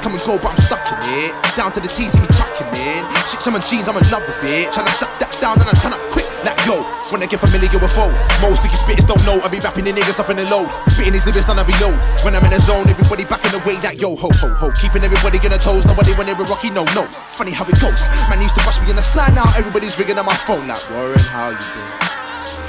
Come 0.00 0.16
and 0.16 0.24
go, 0.24 0.38
but 0.40 0.56
I'm 0.56 0.60
stuck 0.64 0.80
in 0.80 1.28
it. 1.28 1.32
Down 1.56 1.72
to 1.72 1.80
the 1.80 1.88
T, 1.88 2.08
see 2.08 2.20
me 2.20 2.26
tucking 2.32 2.72
in. 2.72 3.04
Shit, 3.28 3.44
some 3.44 3.52
jeans, 3.60 3.84
I'm 3.84 4.00
in 4.00 4.08
love 4.08 4.24
with 4.24 4.40
it. 4.48 4.72
Tryna 4.72 4.88
shut 4.96 5.12
that 5.20 5.28
down, 5.44 5.60
then 5.60 5.68
I 5.68 5.76
turn 5.76 5.92
up 5.92 6.00
quick. 6.08 6.24
Like 6.40 6.56
yo, 6.64 6.80
when 7.12 7.20
I 7.20 7.28
get 7.28 7.36
familiar 7.36 7.68
with 7.76 7.92
foe. 7.92 8.08
Most 8.40 8.64
of 8.64 8.72
you 8.72 8.80
spitters 8.80 9.04
don't 9.04 9.20
know. 9.28 9.44
I 9.44 9.48
be 9.52 9.60
rapping 9.60 9.84
the 9.84 9.92
niggas 9.92 10.16
up 10.16 10.32
in 10.32 10.40
the 10.40 10.48
load. 10.48 10.72
Spitting 10.88 11.12
these 11.12 11.28
lyrics 11.28 11.52
on 11.52 11.60
I 11.60 11.68
reload. 11.68 11.92
When 12.24 12.32
I'm 12.32 12.40
in 12.48 12.56
the 12.56 12.60
zone, 12.64 12.88
everybody 12.88 13.28
back 13.28 13.44
in 13.44 13.52
the 13.52 13.60
way. 13.68 13.76
That 13.84 14.00
yo 14.00 14.16
ho 14.16 14.32
ho 14.32 14.48
ho. 14.56 14.72
Keeping 14.80 15.04
everybody 15.04 15.36
on 15.44 15.52
their 15.52 15.60
toes. 15.60 15.84
Nobody 15.84 16.16
when 16.16 16.24
they 16.24 16.32
were 16.32 16.48
rocky, 16.48 16.72
no 16.72 16.88
no. 16.96 17.04
Funny 17.36 17.52
how 17.52 17.68
it 17.68 17.76
goes. 17.76 18.00
Man 18.32 18.40
used 18.40 18.56
to 18.56 18.64
rush 18.64 18.80
me 18.80 18.88
in 18.88 18.96
the 18.96 19.04
slide 19.04 19.36
now. 19.36 19.52
Everybody's 19.52 20.00
ringing 20.00 20.16
on 20.16 20.24
my 20.24 20.36
phone. 20.48 20.64
Like 20.64 20.80
Warren, 20.88 21.20
how 21.28 21.52
you 21.52 21.60
doing? 21.60 21.92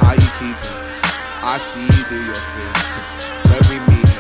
How 0.03 0.13
you 0.19 0.29
keeping? 0.35 0.75
I 1.47 1.55
see 1.63 1.87
you 1.87 2.03
do 2.11 2.19
your 2.19 2.41
thing. 2.51 2.75
When 3.55 3.63
we 3.71 3.77
meet, 3.87 4.11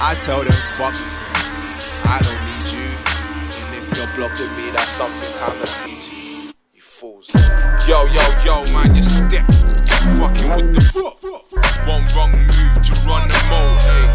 I 0.00 0.16
tell 0.24 0.40
them 0.40 0.56
fuck 0.80 0.96
the 0.96 1.04
sins. 1.04 1.37
I 2.08 2.20
don't 2.24 2.40
need 2.48 2.72
you. 2.72 2.88
And 3.68 3.74
if 3.76 3.84
you're 3.92 4.08
blocking 4.16 4.48
me, 4.56 4.72
that's 4.72 4.88
something 4.88 5.28
I'ma 5.44 5.64
see 5.66 6.00
to 6.00 6.16
you. 6.16 6.52
You 6.72 6.80
fools. 6.80 7.30
Yo, 7.86 8.06
yo, 8.06 8.24
yo, 8.42 8.62
man, 8.72 8.96
you 8.96 9.02
step. 9.02 9.44
Fucking 10.16 10.56
with 10.56 10.72
the 10.72 10.80
fuck. 10.80 11.20
One 11.86 12.04
wrong 12.16 12.32
move, 12.32 12.80
Geronimo, 12.80 13.76
hey. 13.84 14.08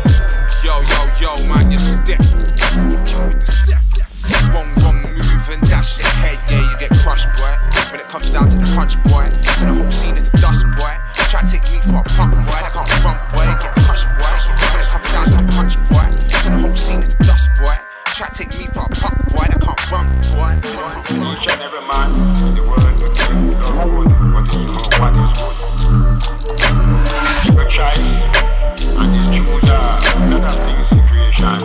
Yo, 0.66 0.82
yo, 0.82 1.02
yo, 1.22 1.48
man, 1.48 1.70
you 1.70 1.78
step. 1.78 2.18
Fucking 2.18 3.28
with 3.30 3.46
the 3.46 3.52
step. 3.62 3.80
One 4.56 4.74
wrong 4.82 4.98
move 5.14 5.50
and 5.54 5.62
dash 5.70 6.00
your 6.00 6.08
head, 6.18 6.40
yeah, 6.50 6.72
you 6.72 6.80
get 6.80 6.90
crushed, 7.06 7.30
boy. 7.38 7.54
When 7.92 8.02
it 8.02 8.10
comes 8.10 8.32
down 8.32 8.50
to 8.50 8.58
the 8.58 8.66
crunch, 8.74 8.98
boy. 9.04 9.30
Turn 9.62 9.70
the 9.70 9.84
whole 9.84 9.92
scene 9.92 10.18
into 10.18 10.32
dust, 10.42 10.66
boy. 10.78 10.98
Try 11.30 11.42
to 11.46 11.48
take 11.48 11.64
me 11.72 11.80
for 11.82 12.02
a 12.02 12.04
punk, 12.18 12.34
Try 18.14 18.28
to 18.30 18.34
take 18.36 18.54
me 18.60 18.68
for 18.68 18.82
a 18.82 18.90
punk, 18.90 19.18
boy. 19.34 19.42
I 19.42 19.58
can't 19.58 19.92
run, 19.92 20.06
boy. 20.30 20.54
boy, 20.62 20.94
boy. 21.18 21.34
Each 21.34 21.48
and 21.52 21.62
every 21.64 21.82
man 21.82 22.14
in 22.46 22.54
the 22.54 22.62
world 22.62 22.94
will 23.02 23.58
know 23.58 23.90
what 24.30 24.46
is 24.54 24.62
wrong, 24.70 24.94
what 25.02 25.14
is 25.18 25.34
good. 25.42 25.56
People 27.42 27.66
try 27.72 27.90
and 29.02 29.10
they 29.10 29.24
choose 29.34 29.66
a 29.66 29.82
lot 30.30 30.54
things 30.54 30.88
in 30.92 31.02
creation 31.08 31.58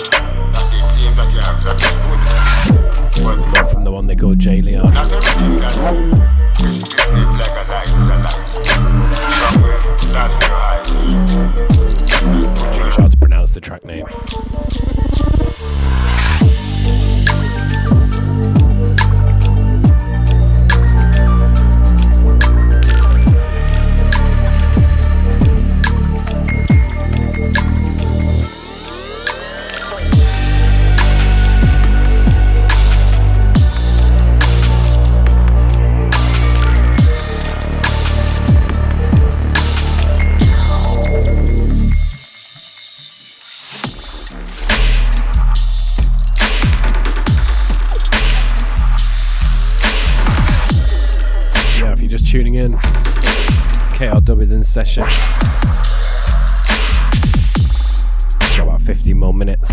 that 0.54 0.64
they 0.72 0.80
claim 0.96 1.12
that 1.16 1.28
they 1.28 1.42
have 1.44 1.60
that 1.64 1.76
is 1.76 1.92
good. 2.00 3.24
But 3.24 3.36
More 3.48 3.66
from 3.66 3.82
the 3.84 3.92
one 3.92 4.06
they 4.06 4.16
call 4.16 4.34
J 4.34 4.62
Leon. 4.62 4.94
not 4.94 5.12
everything 5.12 5.56
that 5.60 5.76
is 5.76 6.88
business 6.88 7.44
like 7.44 7.52
a 7.52 7.64
life 7.68 7.86
is 7.86 7.92
a 7.92 8.16
life. 8.24 8.42
Somewhere 9.52 9.80
that's 10.14 10.34
your 10.48 10.56
eyes. 10.56 10.88
Make 12.80 12.92
sure 12.94 13.06
to 13.10 13.16
pronounce 13.18 13.50
the 13.52 13.60
track 13.60 13.84
name. 13.84 14.06
Tuning 52.28 52.56
in, 52.56 52.76
KR 53.94 54.20
Dub 54.22 54.42
is 54.42 54.52
in 54.52 54.62
session. 54.62 55.02
Got 58.54 58.58
about 58.58 58.82
15 58.82 59.16
more 59.16 59.32
minutes. 59.32 59.70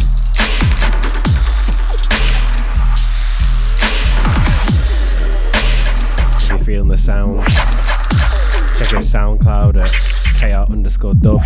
If 6.37 6.49
you're 6.49 6.57
feeling 6.59 6.87
the 6.87 6.95
sound, 6.95 7.43
check 8.77 8.95
his 8.95 9.13
SoundCloud 9.13 9.75
at 9.75 9.91
KR 10.39 10.71
underscore 10.71 11.13
dub. 11.13 11.41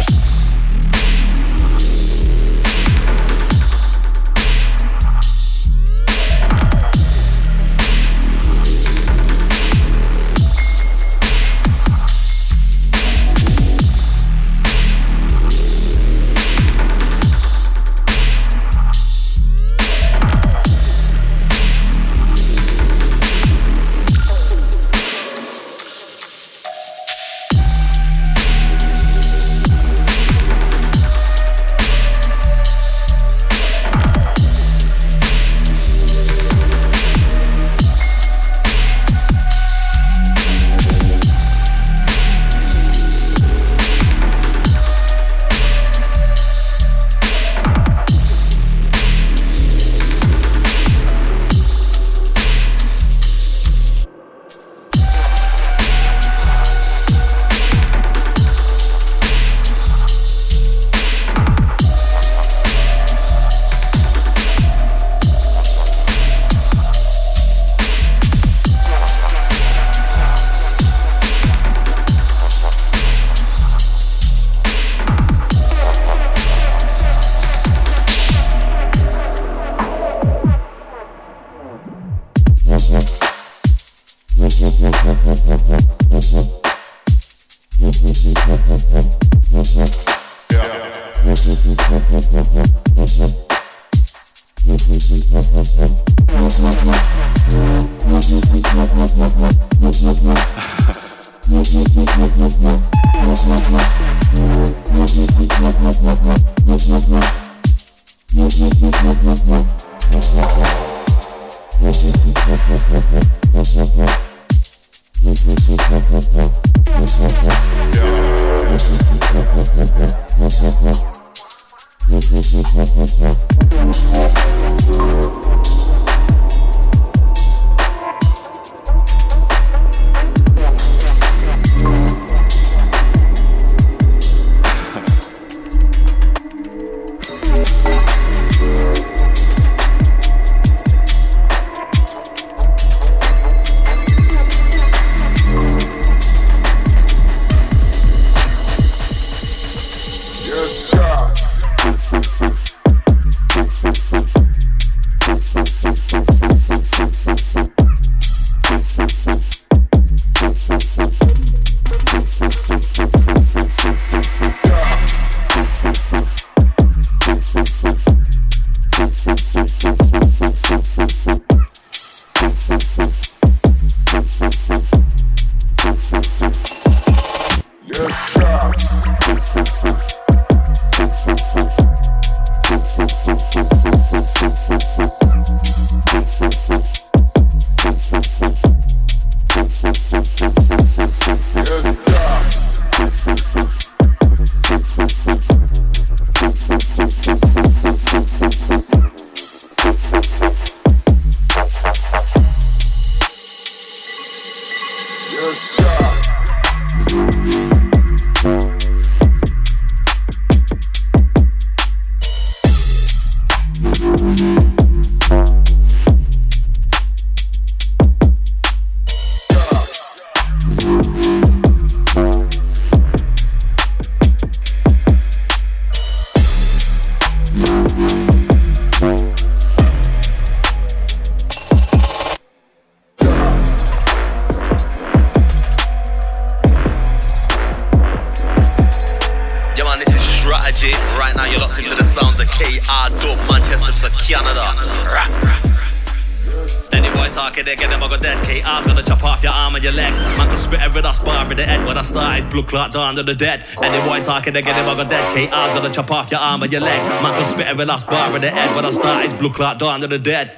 Clot 252.70 252.92
down 252.92 253.16
to 253.16 253.24
the 253.24 253.34
dead. 253.34 253.66
Any 253.82 254.00
boy 254.08 254.22
talking, 254.22 254.54
get 254.54 254.64
them 254.64 254.88
I 254.88 254.96
got 254.96 255.10
dead. 255.10 255.26
KR's 255.34 255.74
gonna 255.74 255.92
chop 255.92 256.12
off 256.12 256.32
your 256.32 256.40
arm 256.40 256.62
and 256.62 256.72
your 256.72 256.82
leg. 256.82 257.02
Man, 257.24 257.34
can 257.34 257.46
spit 257.46 257.68
every 257.68 257.86
last 257.86 258.08
bar 258.08 258.34
in 258.36 258.42
the 258.42 258.52
head 258.52 258.76
when 258.76 258.86
I 258.86 258.90
start. 258.92 259.26
It's 259.26 259.34
blood 259.34 259.54
clot 259.56 259.80
down 259.80 260.02
to 260.02 260.08
the 260.08 260.20
dead. 260.20 260.56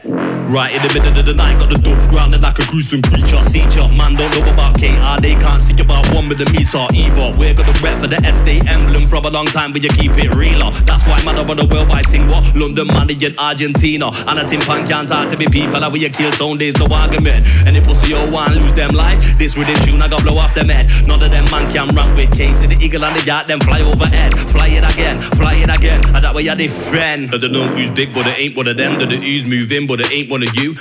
Right 0.51 0.75
in 0.75 0.83
the 0.83 0.91
middle 0.99 1.17
of 1.17 1.25
the 1.25 1.33
night, 1.33 1.59
got 1.59 1.69
the 1.69 1.79
dubs 1.79 2.05
grounded 2.07 2.41
like 2.41 2.59
a 2.59 2.65
gruesome 2.67 3.01
creature. 3.01 3.39
Seacher, 3.39 3.87
man, 3.95 4.19
don't 4.19 4.27
know 4.35 4.51
about 4.51 4.75
KR, 4.75 5.15
they 5.23 5.39
can't 5.39 5.63
see 5.63 5.71
about 5.79 6.03
one 6.11 6.27
with 6.27 6.43
the 6.43 6.47
meter 6.51 6.83
either. 6.91 7.31
We're 7.39 7.55
gonna 7.55 7.71
rep 7.79 8.03
for 8.03 8.11
the 8.11 8.19
SD 8.19 8.67
emblem 8.67 9.07
from 9.07 9.23
a 9.23 9.29
long 9.31 9.45
time, 9.45 9.71
but 9.71 9.81
you 9.81 9.87
keep 9.95 10.11
it 10.19 10.35
realer. 10.35 10.75
That's 10.83 11.07
why 11.07 11.23
man, 11.23 11.39
I 11.39 11.47
run 11.47 11.55
the 11.55 11.63
worldwide 11.63 12.11
thing, 12.11 12.27
what? 12.27 12.43
London, 12.53 12.91
and 12.91 13.39
Argentina. 13.39 14.11
And 14.27 14.35
I 14.35 14.43
think 14.43 14.67
pan 14.67 14.85
can't 14.91 15.07
talk 15.07 15.31
to 15.31 15.37
me 15.37 15.47
people, 15.47 15.79
like 15.79 15.93
we 15.93 16.03
kill 16.09 16.33
zone, 16.33 16.57
there's 16.57 16.75
no 16.75 16.87
argument. 16.91 17.47
And 17.63 17.77
if 17.77 17.87
pussy 17.87 18.11
you 18.11 18.19
one 18.27 18.51
lose 18.51 18.75
them 18.75 18.91
life, 18.91 19.23
this 19.39 19.55
with 19.55 19.71
tune, 19.87 20.01
I 20.01 20.09
got 20.09 20.21
blow 20.23 20.35
off 20.35 20.53
them 20.53 20.67
head. 20.67 20.91
None 21.07 21.23
of 21.23 21.31
them 21.31 21.47
man 21.47 21.71
can 21.71 21.95
rank 21.95 22.11
with 22.19 22.35
case. 22.35 22.59
The 22.59 22.75
eagle 22.75 23.05
and 23.05 23.15
the 23.15 23.23
yacht, 23.23 23.47
them 23.47 23.61
fly 23.61 23.79
overhead. 23.87 24.35
Fly 24.51 24.67
it 24.67 24.83
again, 24.83 25.15
fly 25.39 25.63
it 25.63 25.71
again. 25.71 26.03
And 26.11 26.25
that 26.27 26.35
way 26.35 26.43
you 26.43 26.55
defend. 26.55 27.31
I 27.33 27.37
don't 27.39 27.53
know 27.55 27.71
who's 27.71 27.91
big, 27.91 28.13
but 28.13 28.27
it 28.27 28.35
ain't 28.37 28.57
one 28.57 28.67
of 28.67 28.75
them. 28.75 28.99
That 28.99 29.07
the 29.07 29.15
who's 29.15 29.45
move 29.45 29.71
in, 29.71 29.87
but 29.87 30.01
it 30.01 30.11
ain't 30.11 30.29
one 30.29 30.40
of 30.43 30.55
you. 30.55 30.75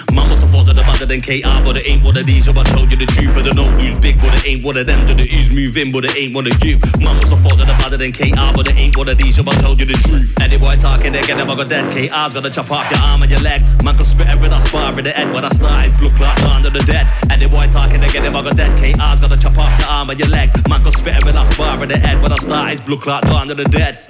Thought 0.50 0.66
that 0.66 0.74
the 0.74 0.82
better 0.82 1.06
than 1.06 1.22
KR, 1.22 1.62
but 1.62 1.76
it 1.78 1.86
ain't 1.86 2.02
one 2.02 2.16
of 2.16 2.26
these. 2.26 2.46
So 2.46 2.52
I 2.58 2.64
told 2.64 2.90
you 2.90 2.98
the 2.98 3.06
truth. 3.06 3.36
I 3.38 3.42
don't 3.42 3.54
know 3.54 3.70
who's 3.78 3.94
big, 4.00 4.18
but 4.18 4.34
it 4.34 4.44
ain't 4.50 4.64
one 4.64 4.76
of 4.76 4.86
them. 4.86 5.06
That 5.06 5.20
who's 5.22 5.48
move 5.54 5.76
in, 5.76 5.92
but 5.92 6.04
it 6.04 6.16
ain't 6.18 6.34
one 6.34 6.50
of 6.50 6.58
you. 6.64 6.74
Man 6.98 7.14
must 7.22 7.30
have 7.30 7.38
thought 7.38 7.54
that 7.62 7.70
the 7.70 7.76
better 7.78 7.96
than 7.96 8.10
KR, 8.10 8.50
but 8.50 8.66
it 8.66 8.74
ain't 8.74 8.96
one 8.96 9.08
of 9.08 9.16
these. 9.16 9.36
So 9.36 9.46
I 9.46 9.54
told 9.62 9.78
you 9.78 9.86
the 9.86 9.94
truth. 10.10 10.34
Any 10.42 10.58
boy 10.58 10.74
talking, 10.74 11.12
they 11.12 11.22
get 11.22 11.38
them, 11.38 11.48
I 11.48 11.54
got 11.54 11.68
dead. 11.68 11.86
KR's 11.94 12.34
gonna 12.34 12.50
chop 12.50 12.68
off 12.72 12.90
your 12.90 12.98
arm 12.98 13.22
and 13.22 13.30
your 13.30 13.38
leg. 13.46 13.62
Man 13.86 13.94
can 13.94 14.04
spit 14.04 14.26
every 14.26 14.48
last 14.48 14.72
bar 14.72 14.90
in 14.98 15.04
the 15.04 15.12
head 15.12 15.30
when 15.32 15.44
I 15.44 15.50
start. 15.50 15.86
It's 15.86 15.94
blood 15.96 16.16
clot 16.18 16.42
under 16.42 16.70
the 16.70 16.82
dead. 16.82 17.06
Any 17.30 17.46
boy 17.46 17.70
talking, 17.70 18.00
they 18.00 18.10
get 18.10 18.24
them, 18.24 18.34
I 18.34 18.42
got 18.42 18.56
dead. 18.56 18.74
KR's 18.74 19.20
gonna 19.22 19.38
chop 19.38 19.56
off 19.56 19.70
your 19.78 19.88
arm 19.88 20.10
and 20.10 20.18
your 20.18 20.30
leg. 20.30 20.50
Man 20.68 20.82
can 20.82 20.90
spit 20.90 21.14
every 21.14 21.30
last 21.30 21.56
bar 21.56 21.80
in 21.80 21.88
the 21.88 21.98
head 21.98 22.20
when 22.20 22.32
I 22.32 22.36
start. 22.42 22.72
It's 22.72 22.80
blood 22.82 23.02
clot 23.02 23.24
under 23.26 23.54
the 23.54 23.70
dead. 23.70 24.02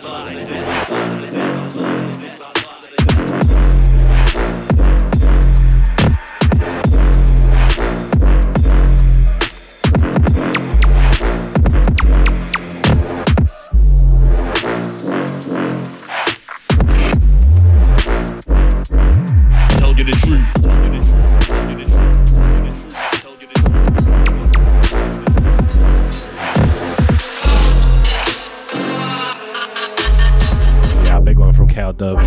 KL 31.71 31.97
Dub. 31.97 32.19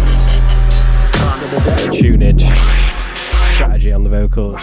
Tunage. 1.91 2.43
Strategy 3.53 3.91
on 3.91 4.03
the 4.03 4.09
vocals. 4.09 4.61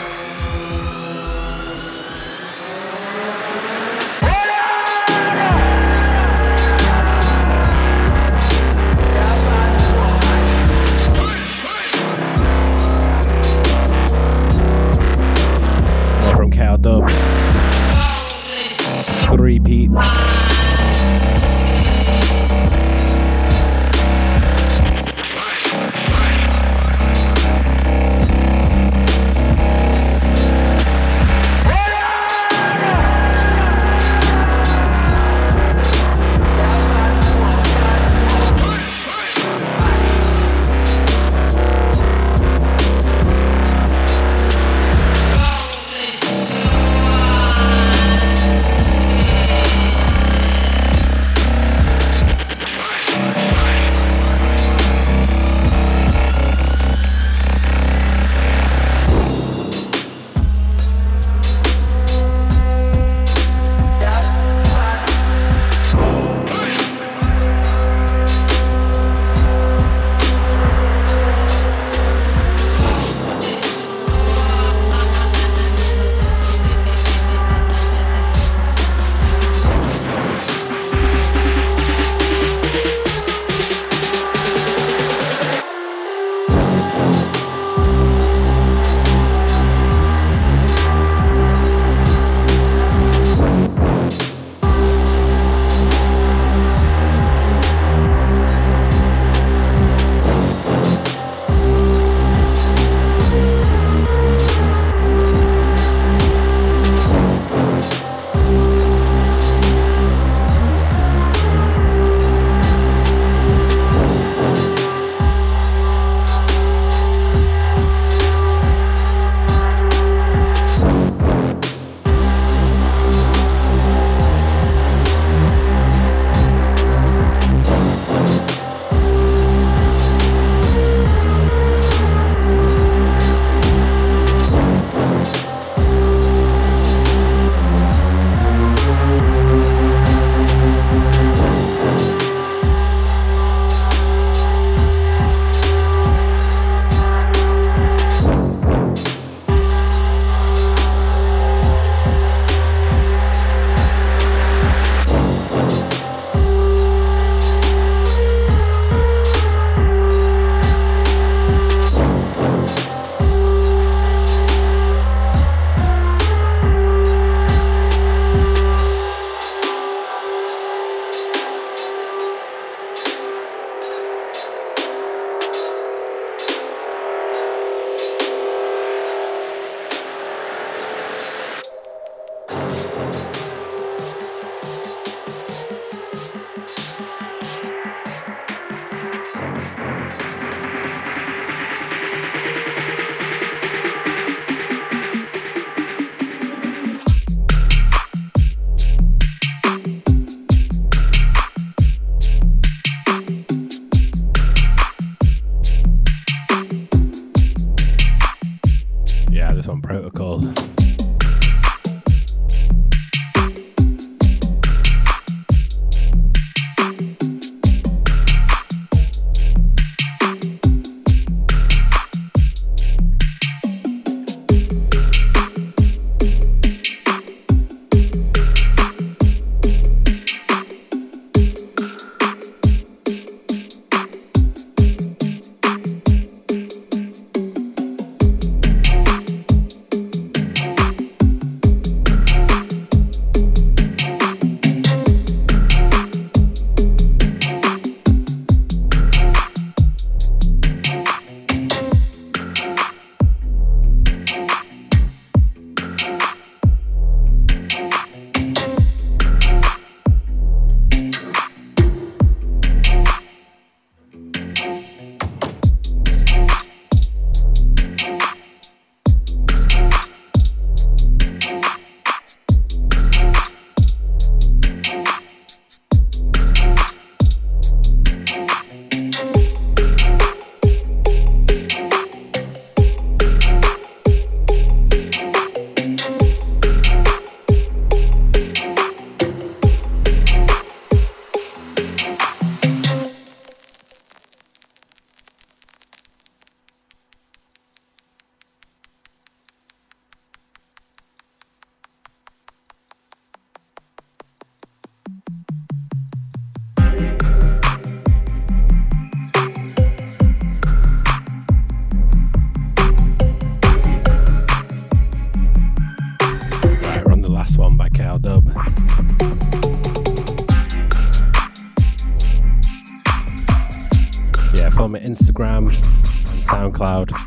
SoundCloud. 326.81 327.20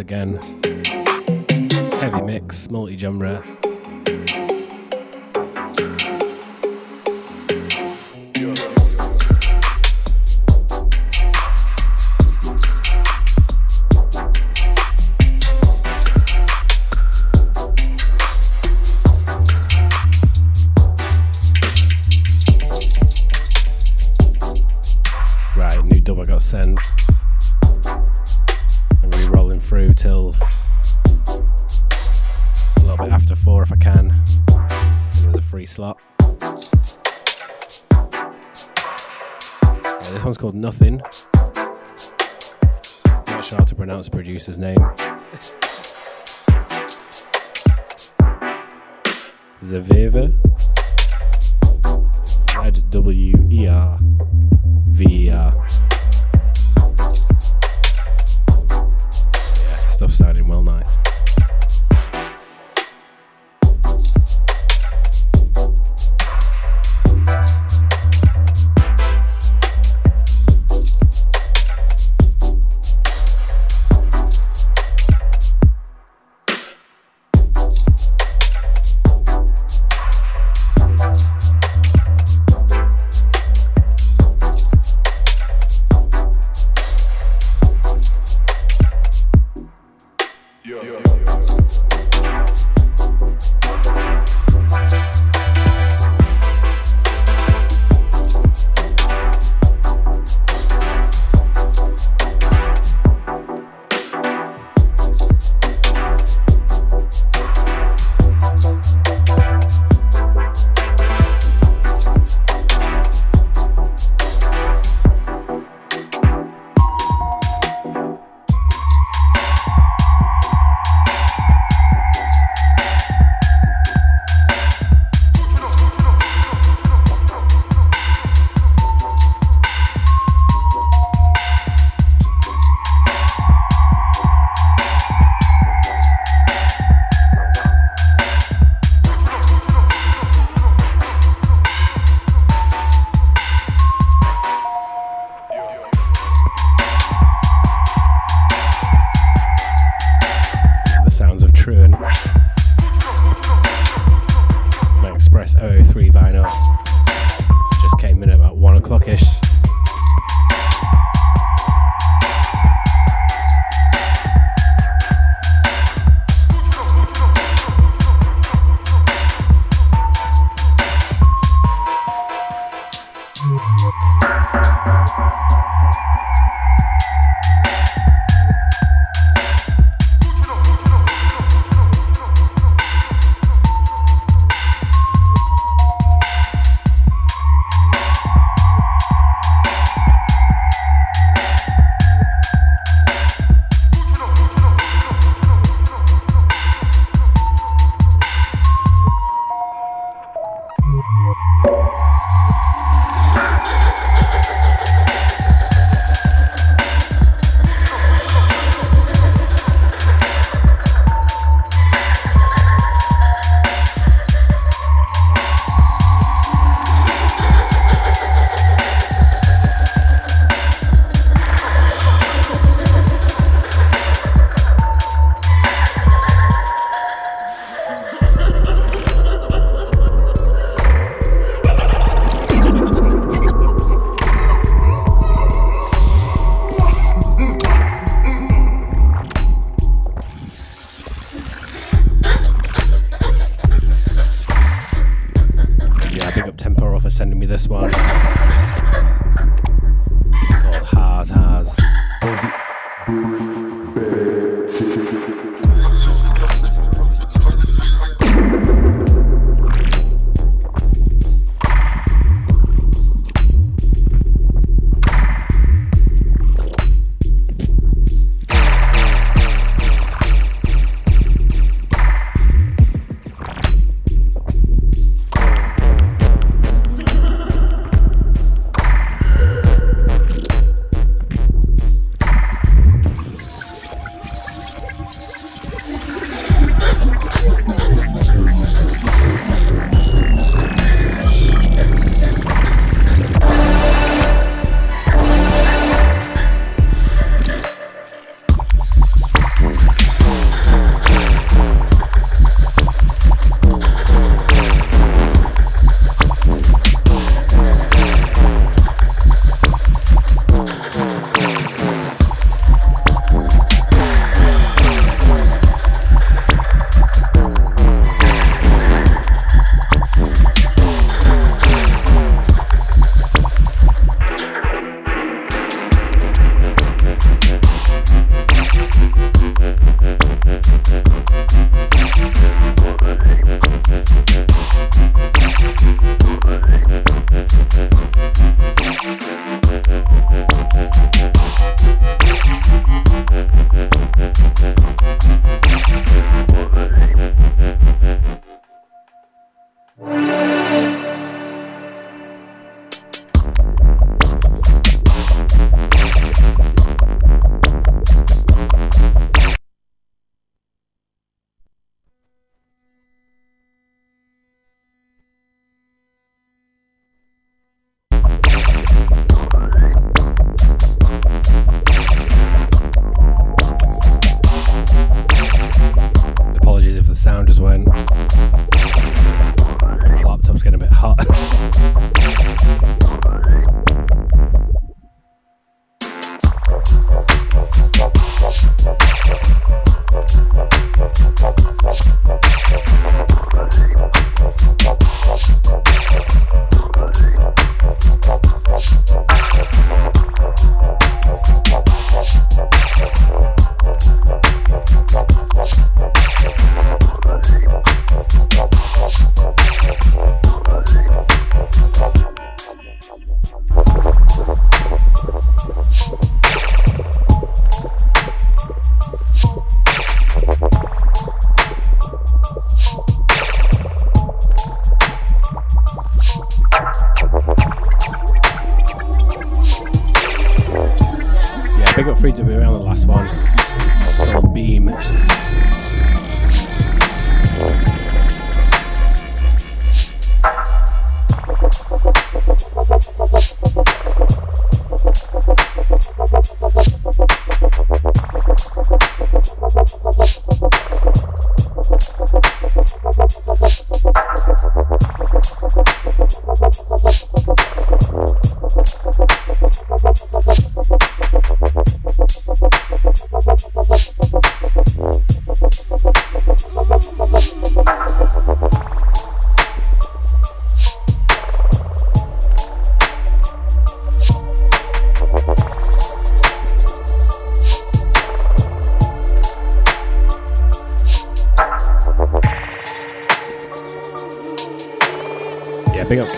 Again. 0.00 0.59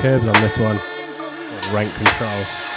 Curbs 0.03 0.27
on 0.27 0.35
this 0.43 0.59
one. 0.59 0.81
Rank 1.73 1.95
Control. 1.95 2.72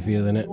Feeling 0.00 0.36
it. 0.36 0.48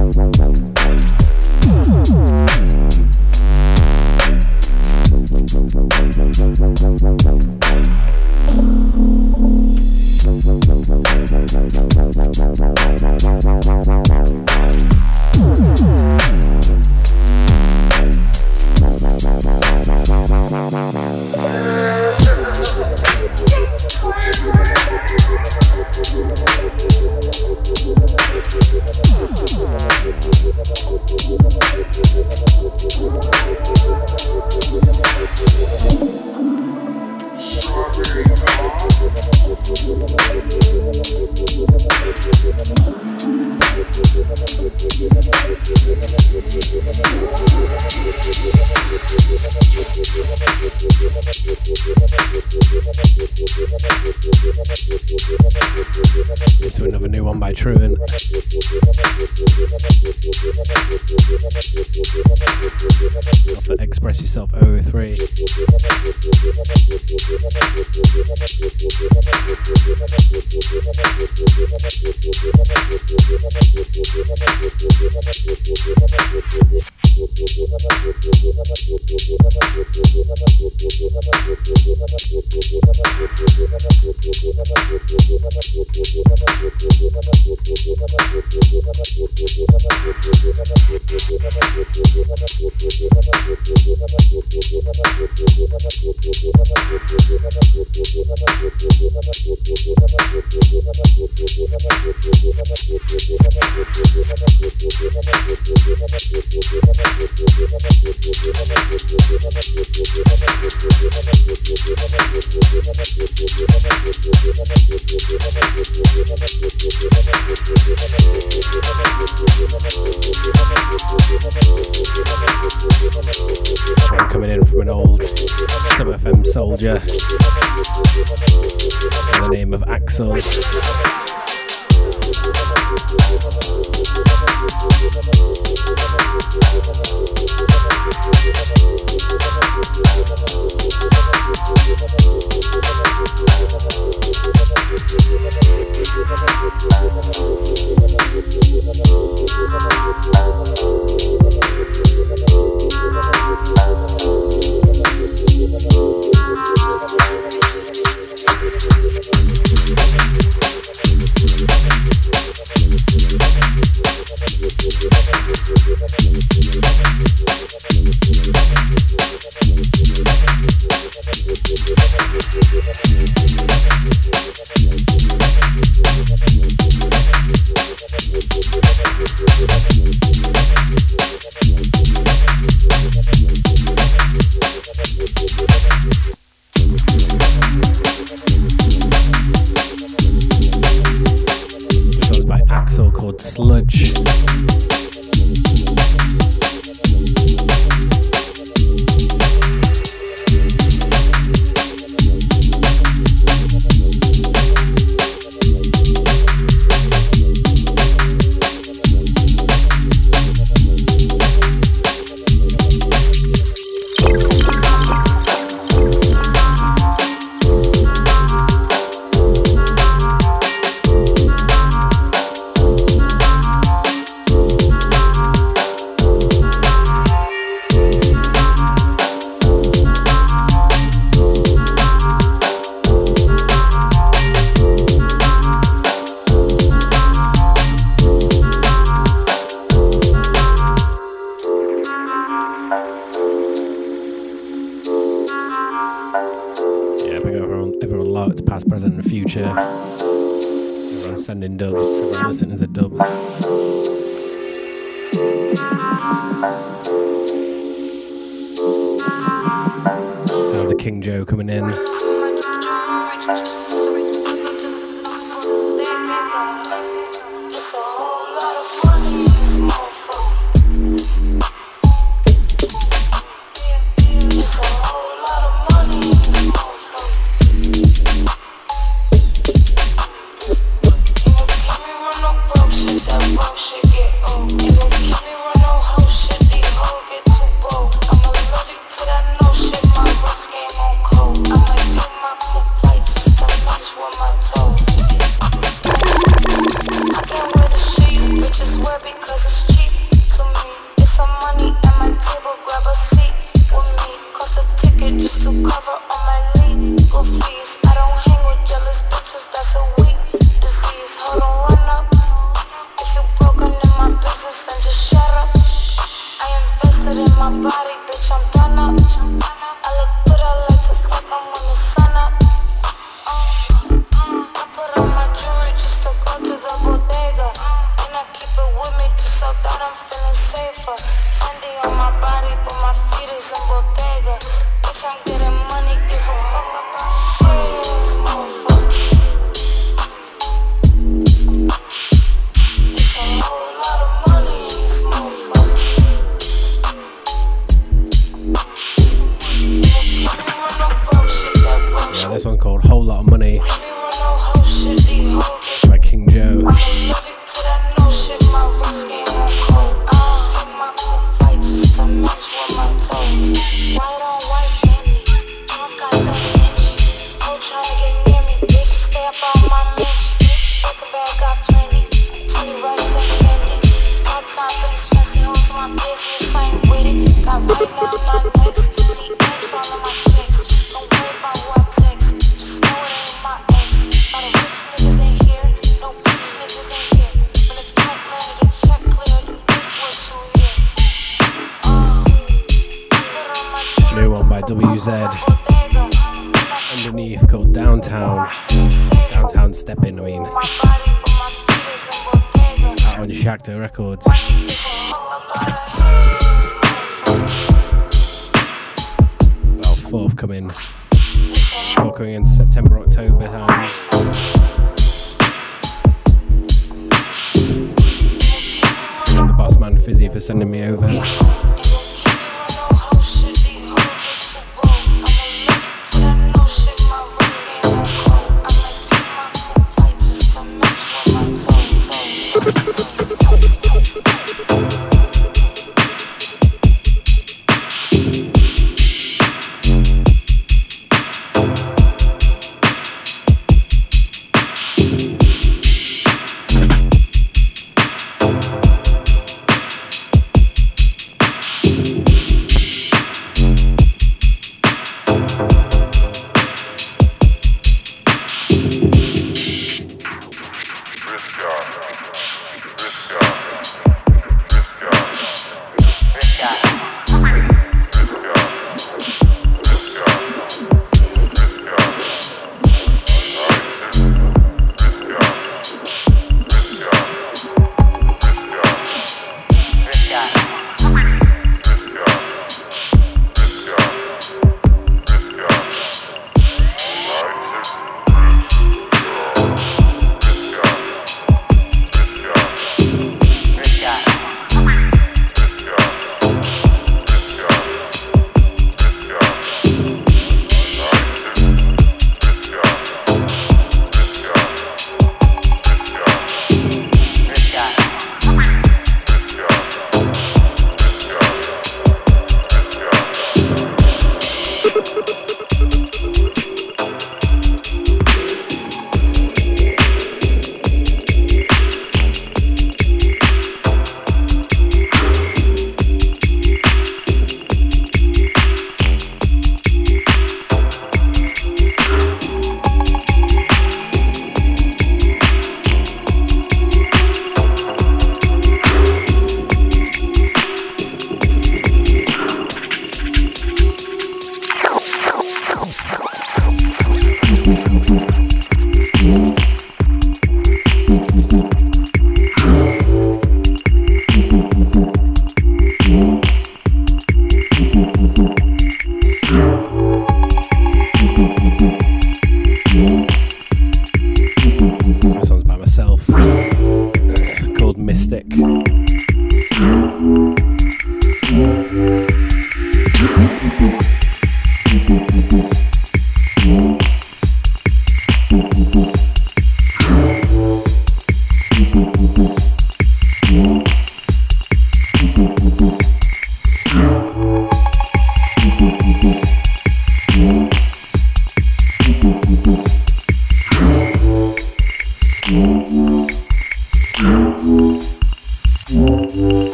Bye. 0.00 0.69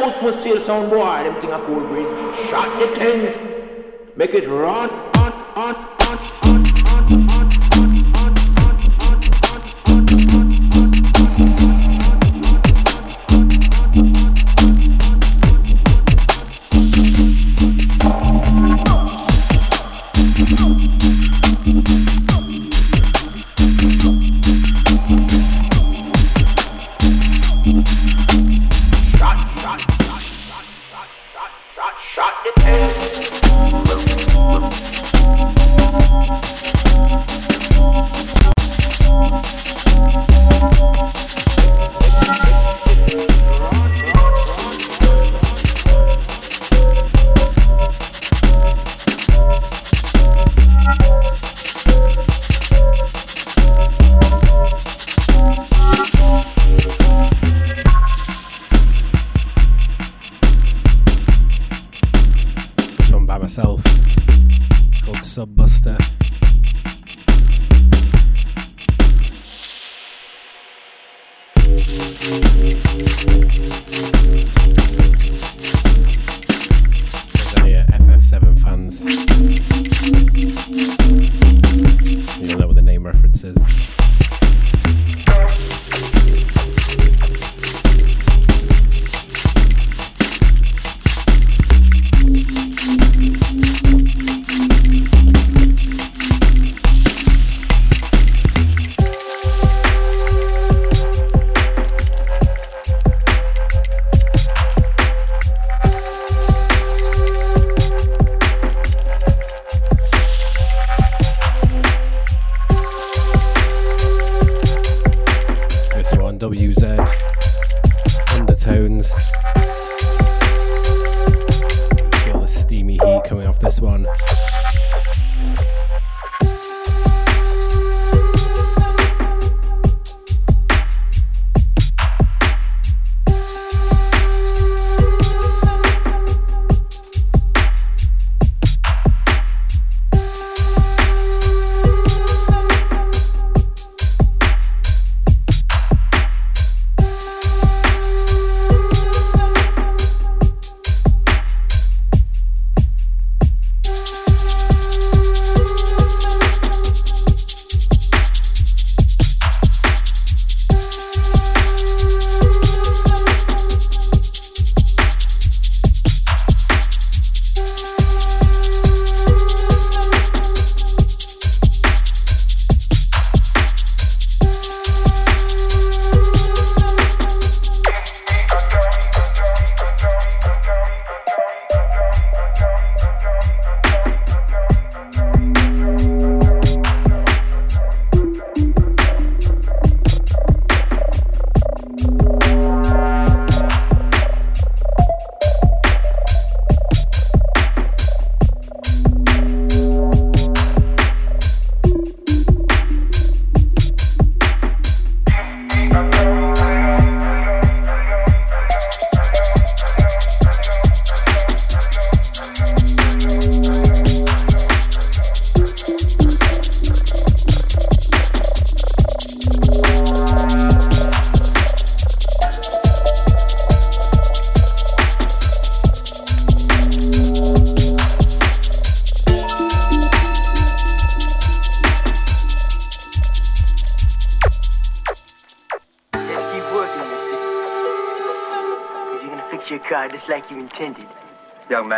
must 0.00 0.22
must 0.22 0.40
sail 0.40 0.58
sound 0.58 0.90
boy, 0.90 1.22
them 1.24 1.38
thing 1.42 1.52
a 1.52 1.58
cool 1.66 1.80
breeze. 1.80 2.08
Shot 2.48 2.68
the 2.80 2.86
thing, 2.98 3.20
make 4.16 4.34
it 4.34 4.48
run, 4.48 4.88
on, 4.88 5.32
on, 5.54 5.74
on, 6.06 6.18
on, 6.42 6.66
on, 6.86 7.30
on. 7.30 7.49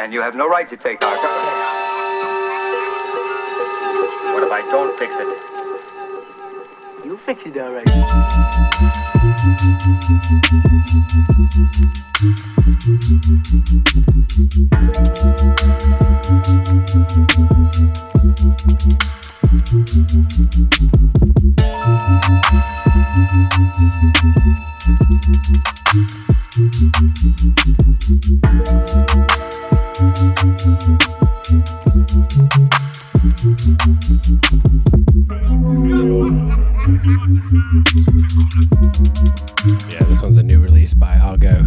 and 0.03 0.12
you 0.12 0.20
have 0.20 0.35
no 0.35 0.49
right 0.49 0.69
to 0.69 0.77
take 0.77 1.02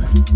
Thank 0.07 0.35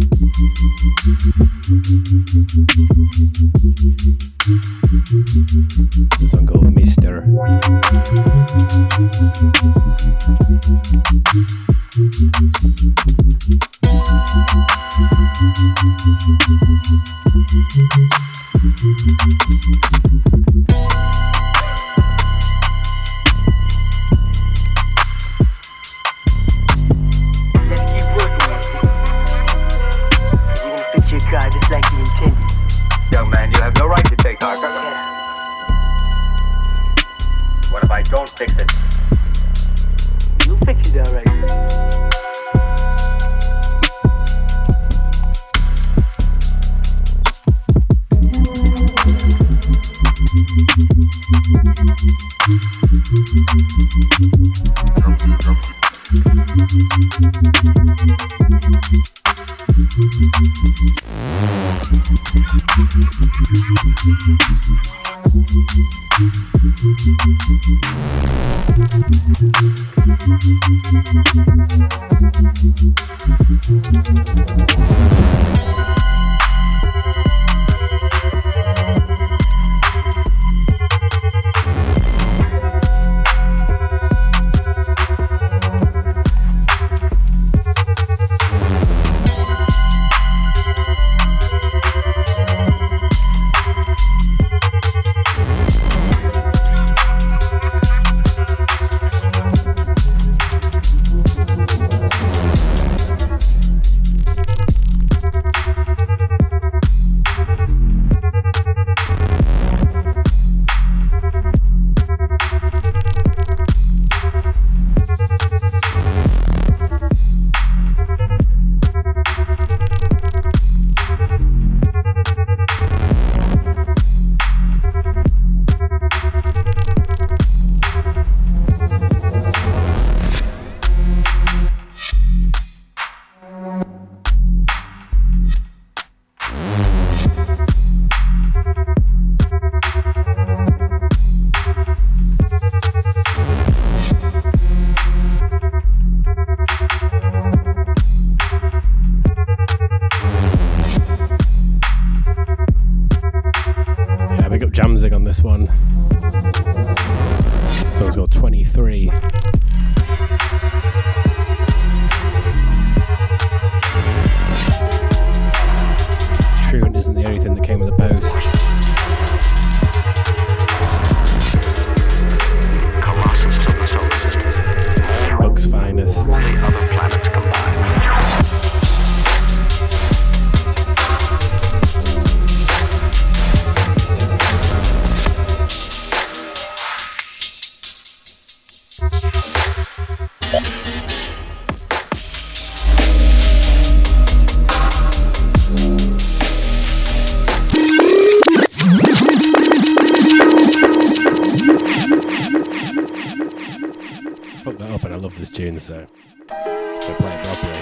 so 205.90 206.06
we're 206.52 207.16
playing 207.16 207.40
properly. 207.40 207.82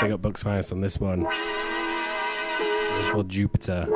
Big 0.00 0.12
up 0.12 0.22
Bucks 0.22 0.44
Finest 0.44 0.70
on 0.70 0.80
this 0.80 1.00
one. 1.00 1.26
It's 1.28 3.08
called 3.12 3.28
Jupiter. 3.28 3.88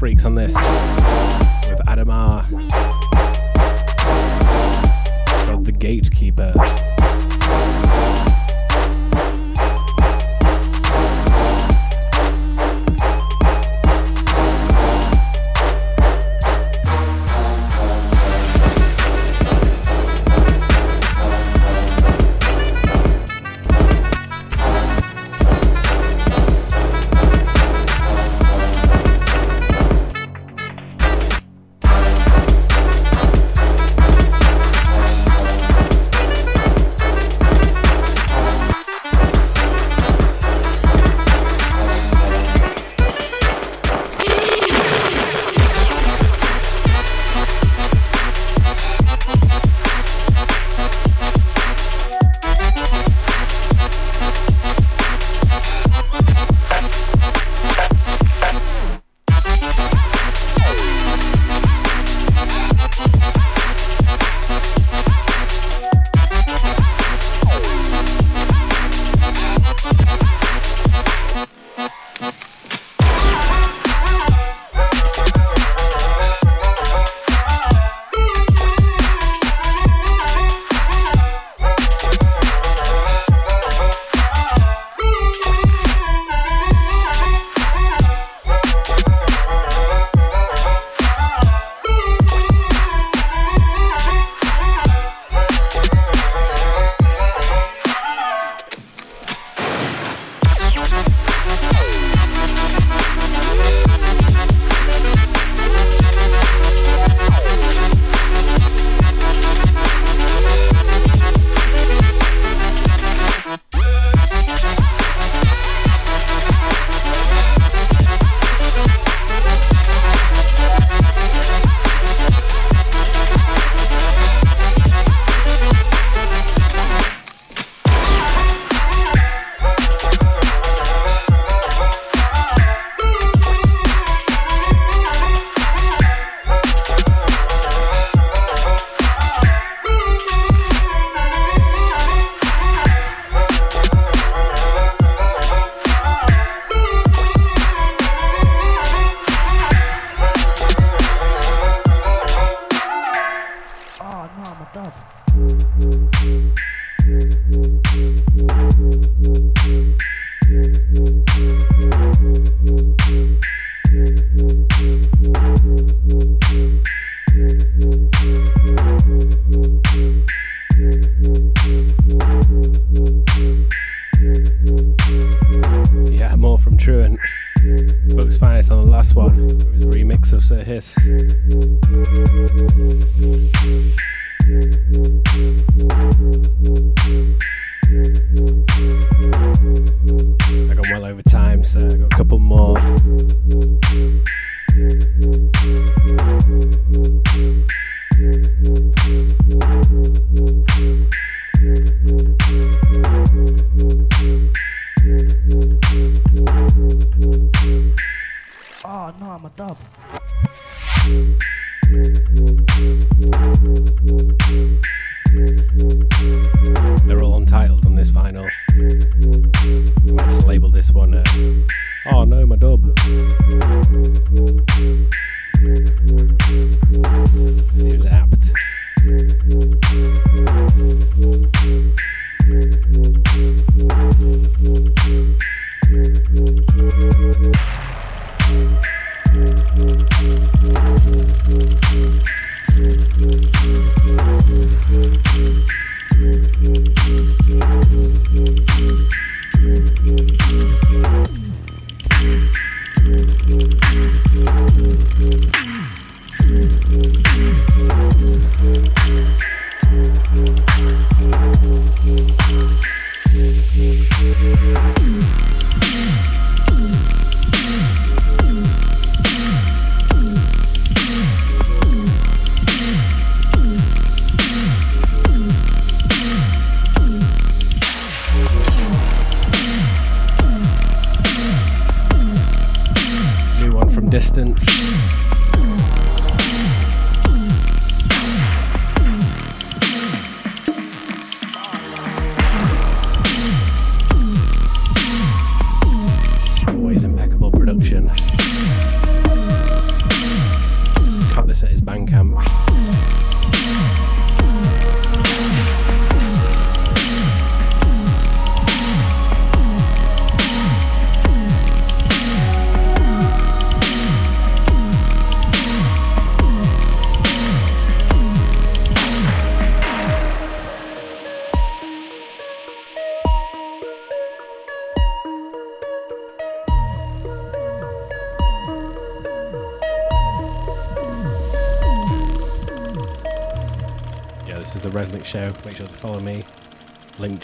Freaks 0.00 0.24
on 0.24 0.34
this 0.34 0.54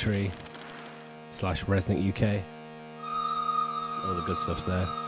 Linktree 0.07 0.31
slash 1.31 1.65
Resnick 1.65 2.09
UK. 2.09 2.43
All 4.05 4.15
the 4.15 4.23
good 4.23 4.39
stuff's 4.39 4.65
there. 4.65 5.06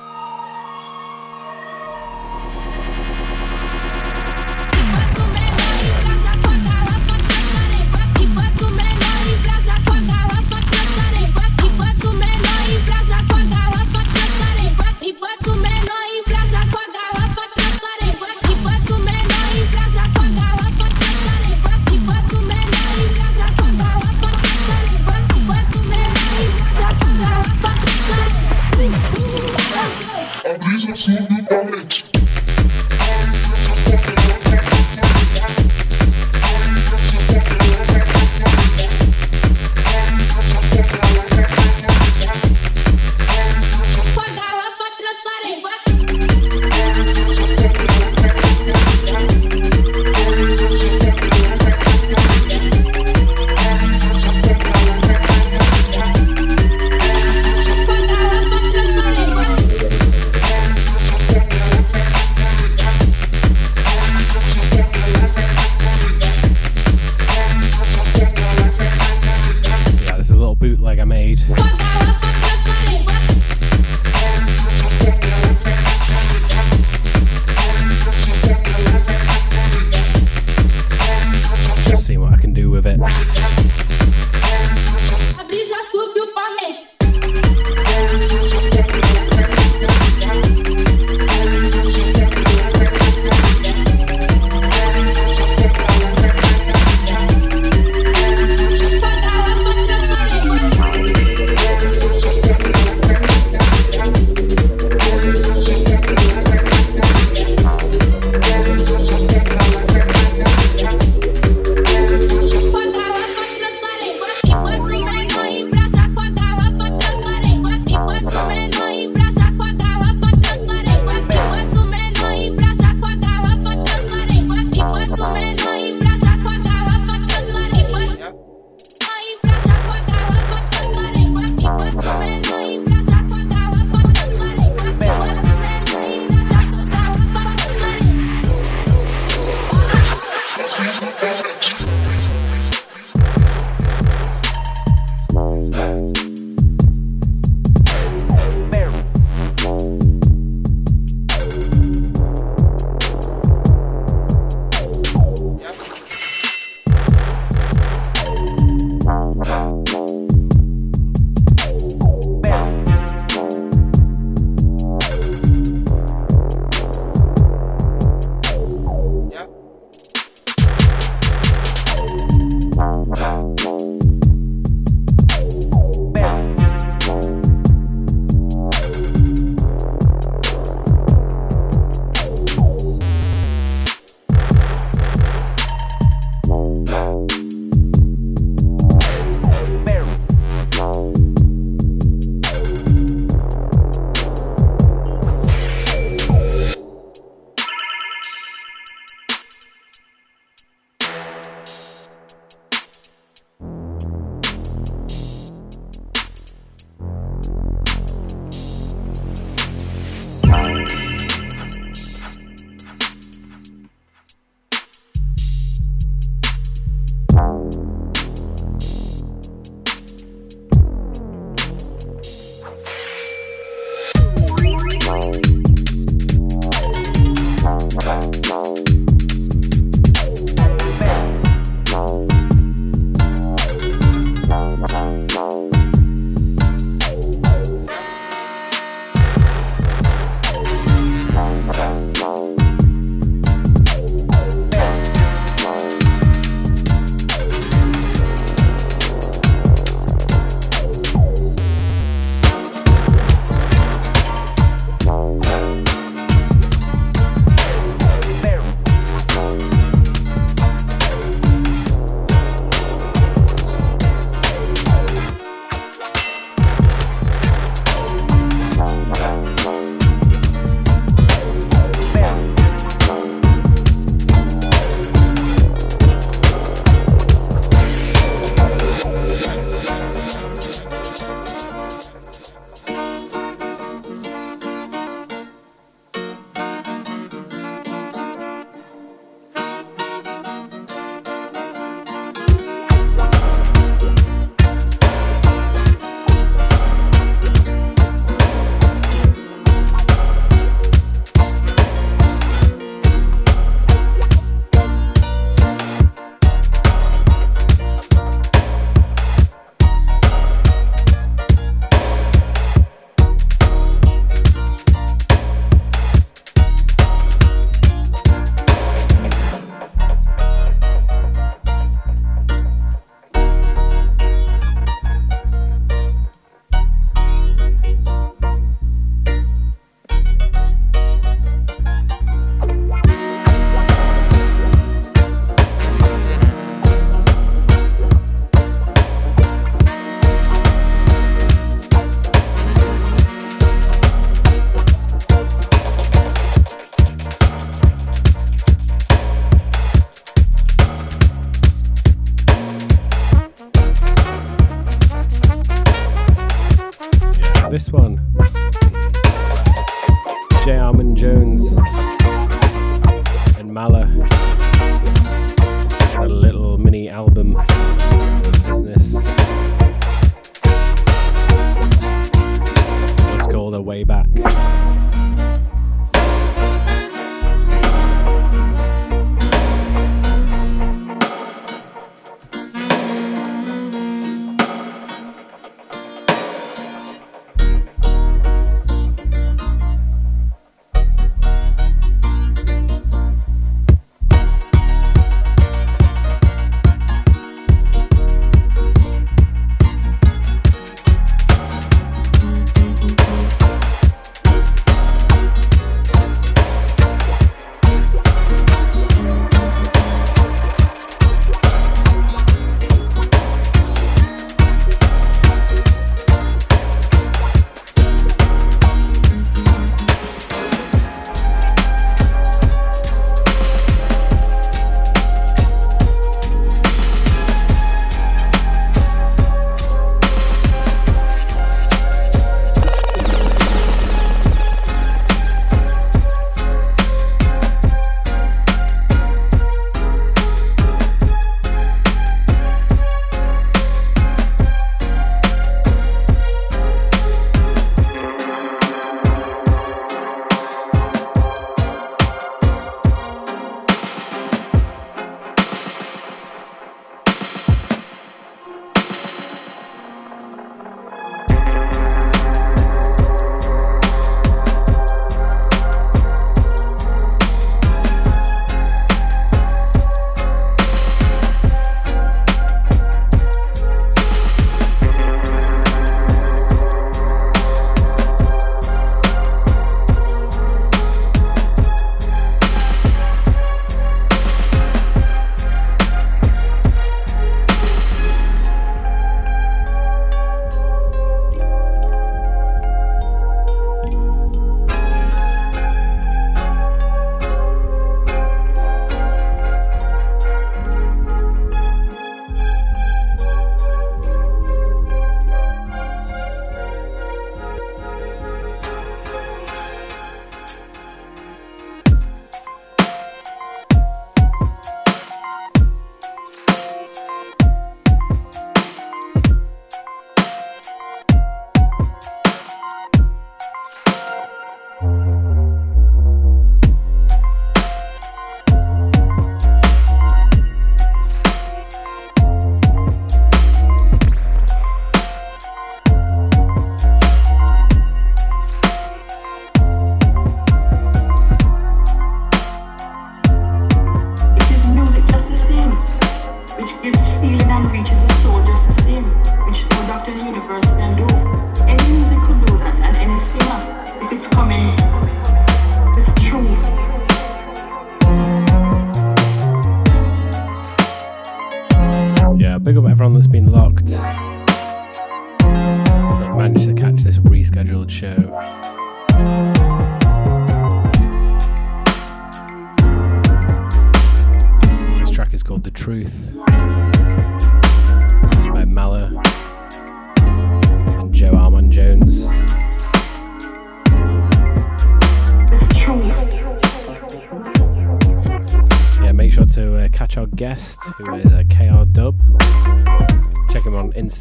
she 30.98 31.16
be 31.28 31.42
coming. 31.48 31.77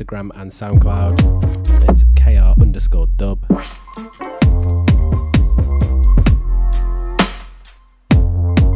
Instagram 0.07 0.31
and 0.39 0.49
SoundCloud. 0.51 1.89
It's 1.89 2.05
KR 2.15 2.61
underscore 2.61 3.07
dub. 3.17 3.43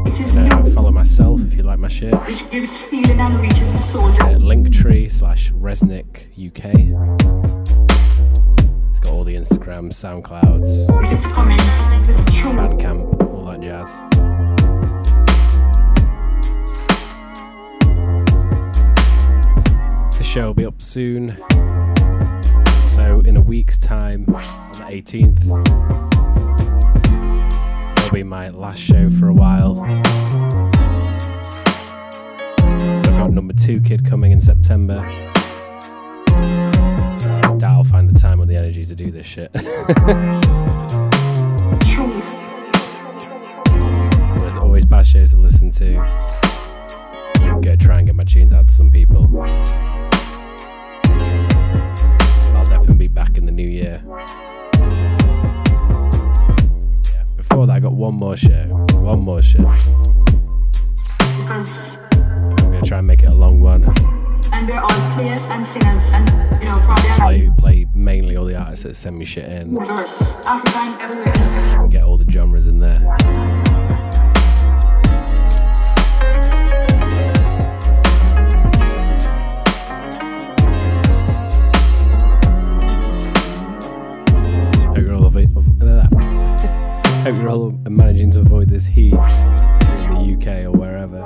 It 0.05 0.19
is 0.19 0.35
Uh, 0.35 0.63
follow 0.73 0.91
myself 0.91 1.41
if 1.45 1.53
you 1.55 1.63
like 1.63 1.79
my 1.79 1.87
shit. 1.87 2.13
which 2.27 2.49
gives 2.51 2.77
feeling 2.77 3.19
and 3.19 3.39
reaches 3.39 3.71
the 3.71 3.77
soul. 3.77 4.09
It's 4.09 4.19
at 4.21 4.39
Linktree 4.39 5.09
slash 5.11 5.51
Resnick 5.53 6.27
UK. 6.37 6.73
It's 8.91 8.99
got 8.99 9.13
all 9.13 9.23
the 9.23 9.35
Instagram, 9.35 9.91
SoundClouds, 9.93 11.11
It's 11.13 11.25
coming 11.27 11.57
with 12.07 12.33
truth. 12.33 12.55
Bandcamp, 12.57 13.33
all 13.33 13.45
that 13.45 13.61
jazz. 13.61 13.89
Show 20.31 20.47
will 20.47 20.53
be 20.53 20.65
up 20.65 20.81
soon. 20.81 21.35
So, 22.91 23.21
in 23.25 23.35
a 23.35 23.41
week's 23.41 23.77
time, 23.77 24.23
on 24.33 24.71
the 24.71 24.85
18th, 24.85 25.43
will 28.01 28.11
be 28.13 28.23
my 28.23 28.47
last 28.47 28.79
show 28.79 29.09
for 29.09 29.27
a 29.27 29.33
while. 29.33 29.81
I've 32.61 33.03
got 33.03 33.31
number 33.31 33.51
two 33.51 33.81
kid 33.81 34.05
coming 34.05 34.31
in 34.31 34.39
September. 34.39 35.01
Doubt 37.57 37.63
I'll 37.63 37.83
find 37.83 38.07
the 38.07 38.17
time 38.17 38.39
or 38.39 38.45
the 38.45 38.55
energy 38.55 38.85
to 38.85 38.95
do 38.95 39.11
this 39.11 39.25
shit. 39.25 39.51
There's 44.39 44.55
always 44.55 44.85
bad 44.85 45.05
shows 45.05 45.31
to 45.31 45.37
listen 45.37 45.71
to. 45.71 45.95
Gonna 47.61 47.75
try 47.75 47.97
and 47.97 48.07
get 48.07 48.15
my 48.15 48.23
tunes 48.23 48.53
out 48.53 48.69
to 48.69 48.73
some 48.73 48.89
people. 48.91 49.27
I'll 52.81 52.87
definitely 52.87 53.07
be 53.09 53.13
back 53.13 53.37
in 53.37 53.45
the 53.45 53.51
new 53.51 53.67
year. 53.67 54.01
Yeah. 54.03 54.25
Before 57.37 57.67
that, 57.67 57.73
I 57.73 57.79
got 57.79 57.91
one 57.93 58.15
more 58.15 58.35
show. 58.35 58.63
One 58.95 59.19
more 59.19 59.43
show. 59.43 59.59
Because 61.37 61.97
I'm 62.11 62.55
gonna 62.57 62.81
try 62.81 62.97
and 62.97 63.05
make 63.05 63.21
it 63.21 63.27
a 63.29 63.33
long 63.35 63.59
one. 63.61 63.83
and 64.51 64.67
we're 64.67 64.79
all 64.79 65.13
players 65.13 65.43
and 65.49 65.65
singers 65.67 66.11
and 66.15 66.27
you 66.59 66.69
know 66.69 66.79
probably 66.79 67.11
Play, 67.19 67.51
play 67.55 67.85
mainly 67.93 68.35
all 68.35 68.45
the 68.45 68.55
artists 68.55 68.83
that 68.83 68.95
send 68.95 69.15
me 69.19 69.25
shit 69.25 69.45
in. 69.47 69.73
universe, 69.73 70.33
Africa 70.47 70.97
everywhere 71.03 71.37
else. 71.37 71.57
And 71.67 71.91
get 71.91 72.03
all 72.03 72.17
the 72.17 72.25
genres 72.31 72.65
in 72.65 72.79
there. 72.79 72.99
Hope 87.22 87.35
you're 87.35 87.50
all 87.50 87.69
managing 87.88 88.32
to 88.32 88.40
avoid 88.40 88.67
this 88.67 88.83
heat 88.83 89.14
in 89.14 89.19
the 89.19 90.35
UK 90.35 90.66
or 90.66 90.72
wherever. 90.72 91.19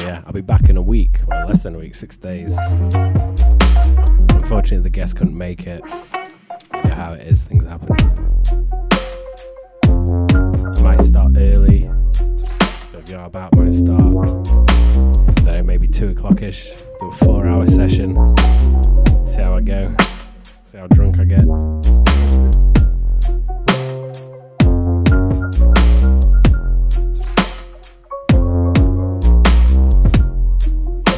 Yeah, 0.00 0.22
I'll 0.26 0.32
be 0.32 0.40
back 0.40 0.68
in 0.68 0.76
a 0.76 0.82
week, 0.82 1.20
or 1.28 1.44
less 1.46 1.62
than 1.62 1.76
a 1.76 1.78
week, 1.78 1.94
six 1.94 2.16
days. 2.16 2.58
Unfortunately, 4.32 4.80
the 4.80 4.90
guest 4.90 5.14
couldn't 5.14 5.38
make 5.38 5.68
it. 5.68 5.80
You 5.84 6.82
know 6.82 6.94
how 6.96 7.12
it 7.12 7.24
is, 7.24 7.44
things 7.44 7.64
happen. 7.64 7.96
So 13.06 13.16
you're 13.16 13.24
about, 13.24 13.54
might 13.56 13.74
start. 13.74 14.12
Then 15.44 15.66
maybe 15.66 15.88
two 15.88 16.08
o'clock 16.08 16.42
ish, 16.42 16.74
do 17.00 17.08
a 17.08 17.12
four 17.12 17.46
hour 17.46 17.66
session. 17.66 18.14
See 19.26 19.40
how 19.40 19.56
I 19.56 19.60
go, 19.60 19.94
see 20.64 20.78
how 20.78 20.86
drunk 20.88 21.18
I 21.18 21.24
get. 21.24 21.44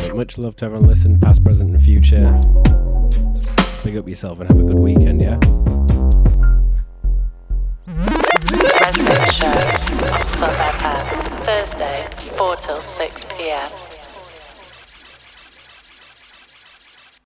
So 0.00 0.14
much 0.14 0.38
love 0.38 0.56
to 0.56 0.64
everyone 0.64 0.88
listening, 0.88 1.20
past, 1.20 1.44
present, 1.44 1.70
and 1.70 1.82
future. 1.82 2.40
Big 3.84 3.96
up 3.96 4.08
yourself 4.08 4.40
and 4.40 4.48
have 4.48 4.58
a 4.58 4.64
good 4.64 4.78
weekend, 4.78 5.20
yeah? 5.20 5.38
Show 9.32 11.25
Thursday, 11.46 12.04
4 12.36 12.56
till 12.56 12.80
6 12.82 13.24
pm. 13.26 13.85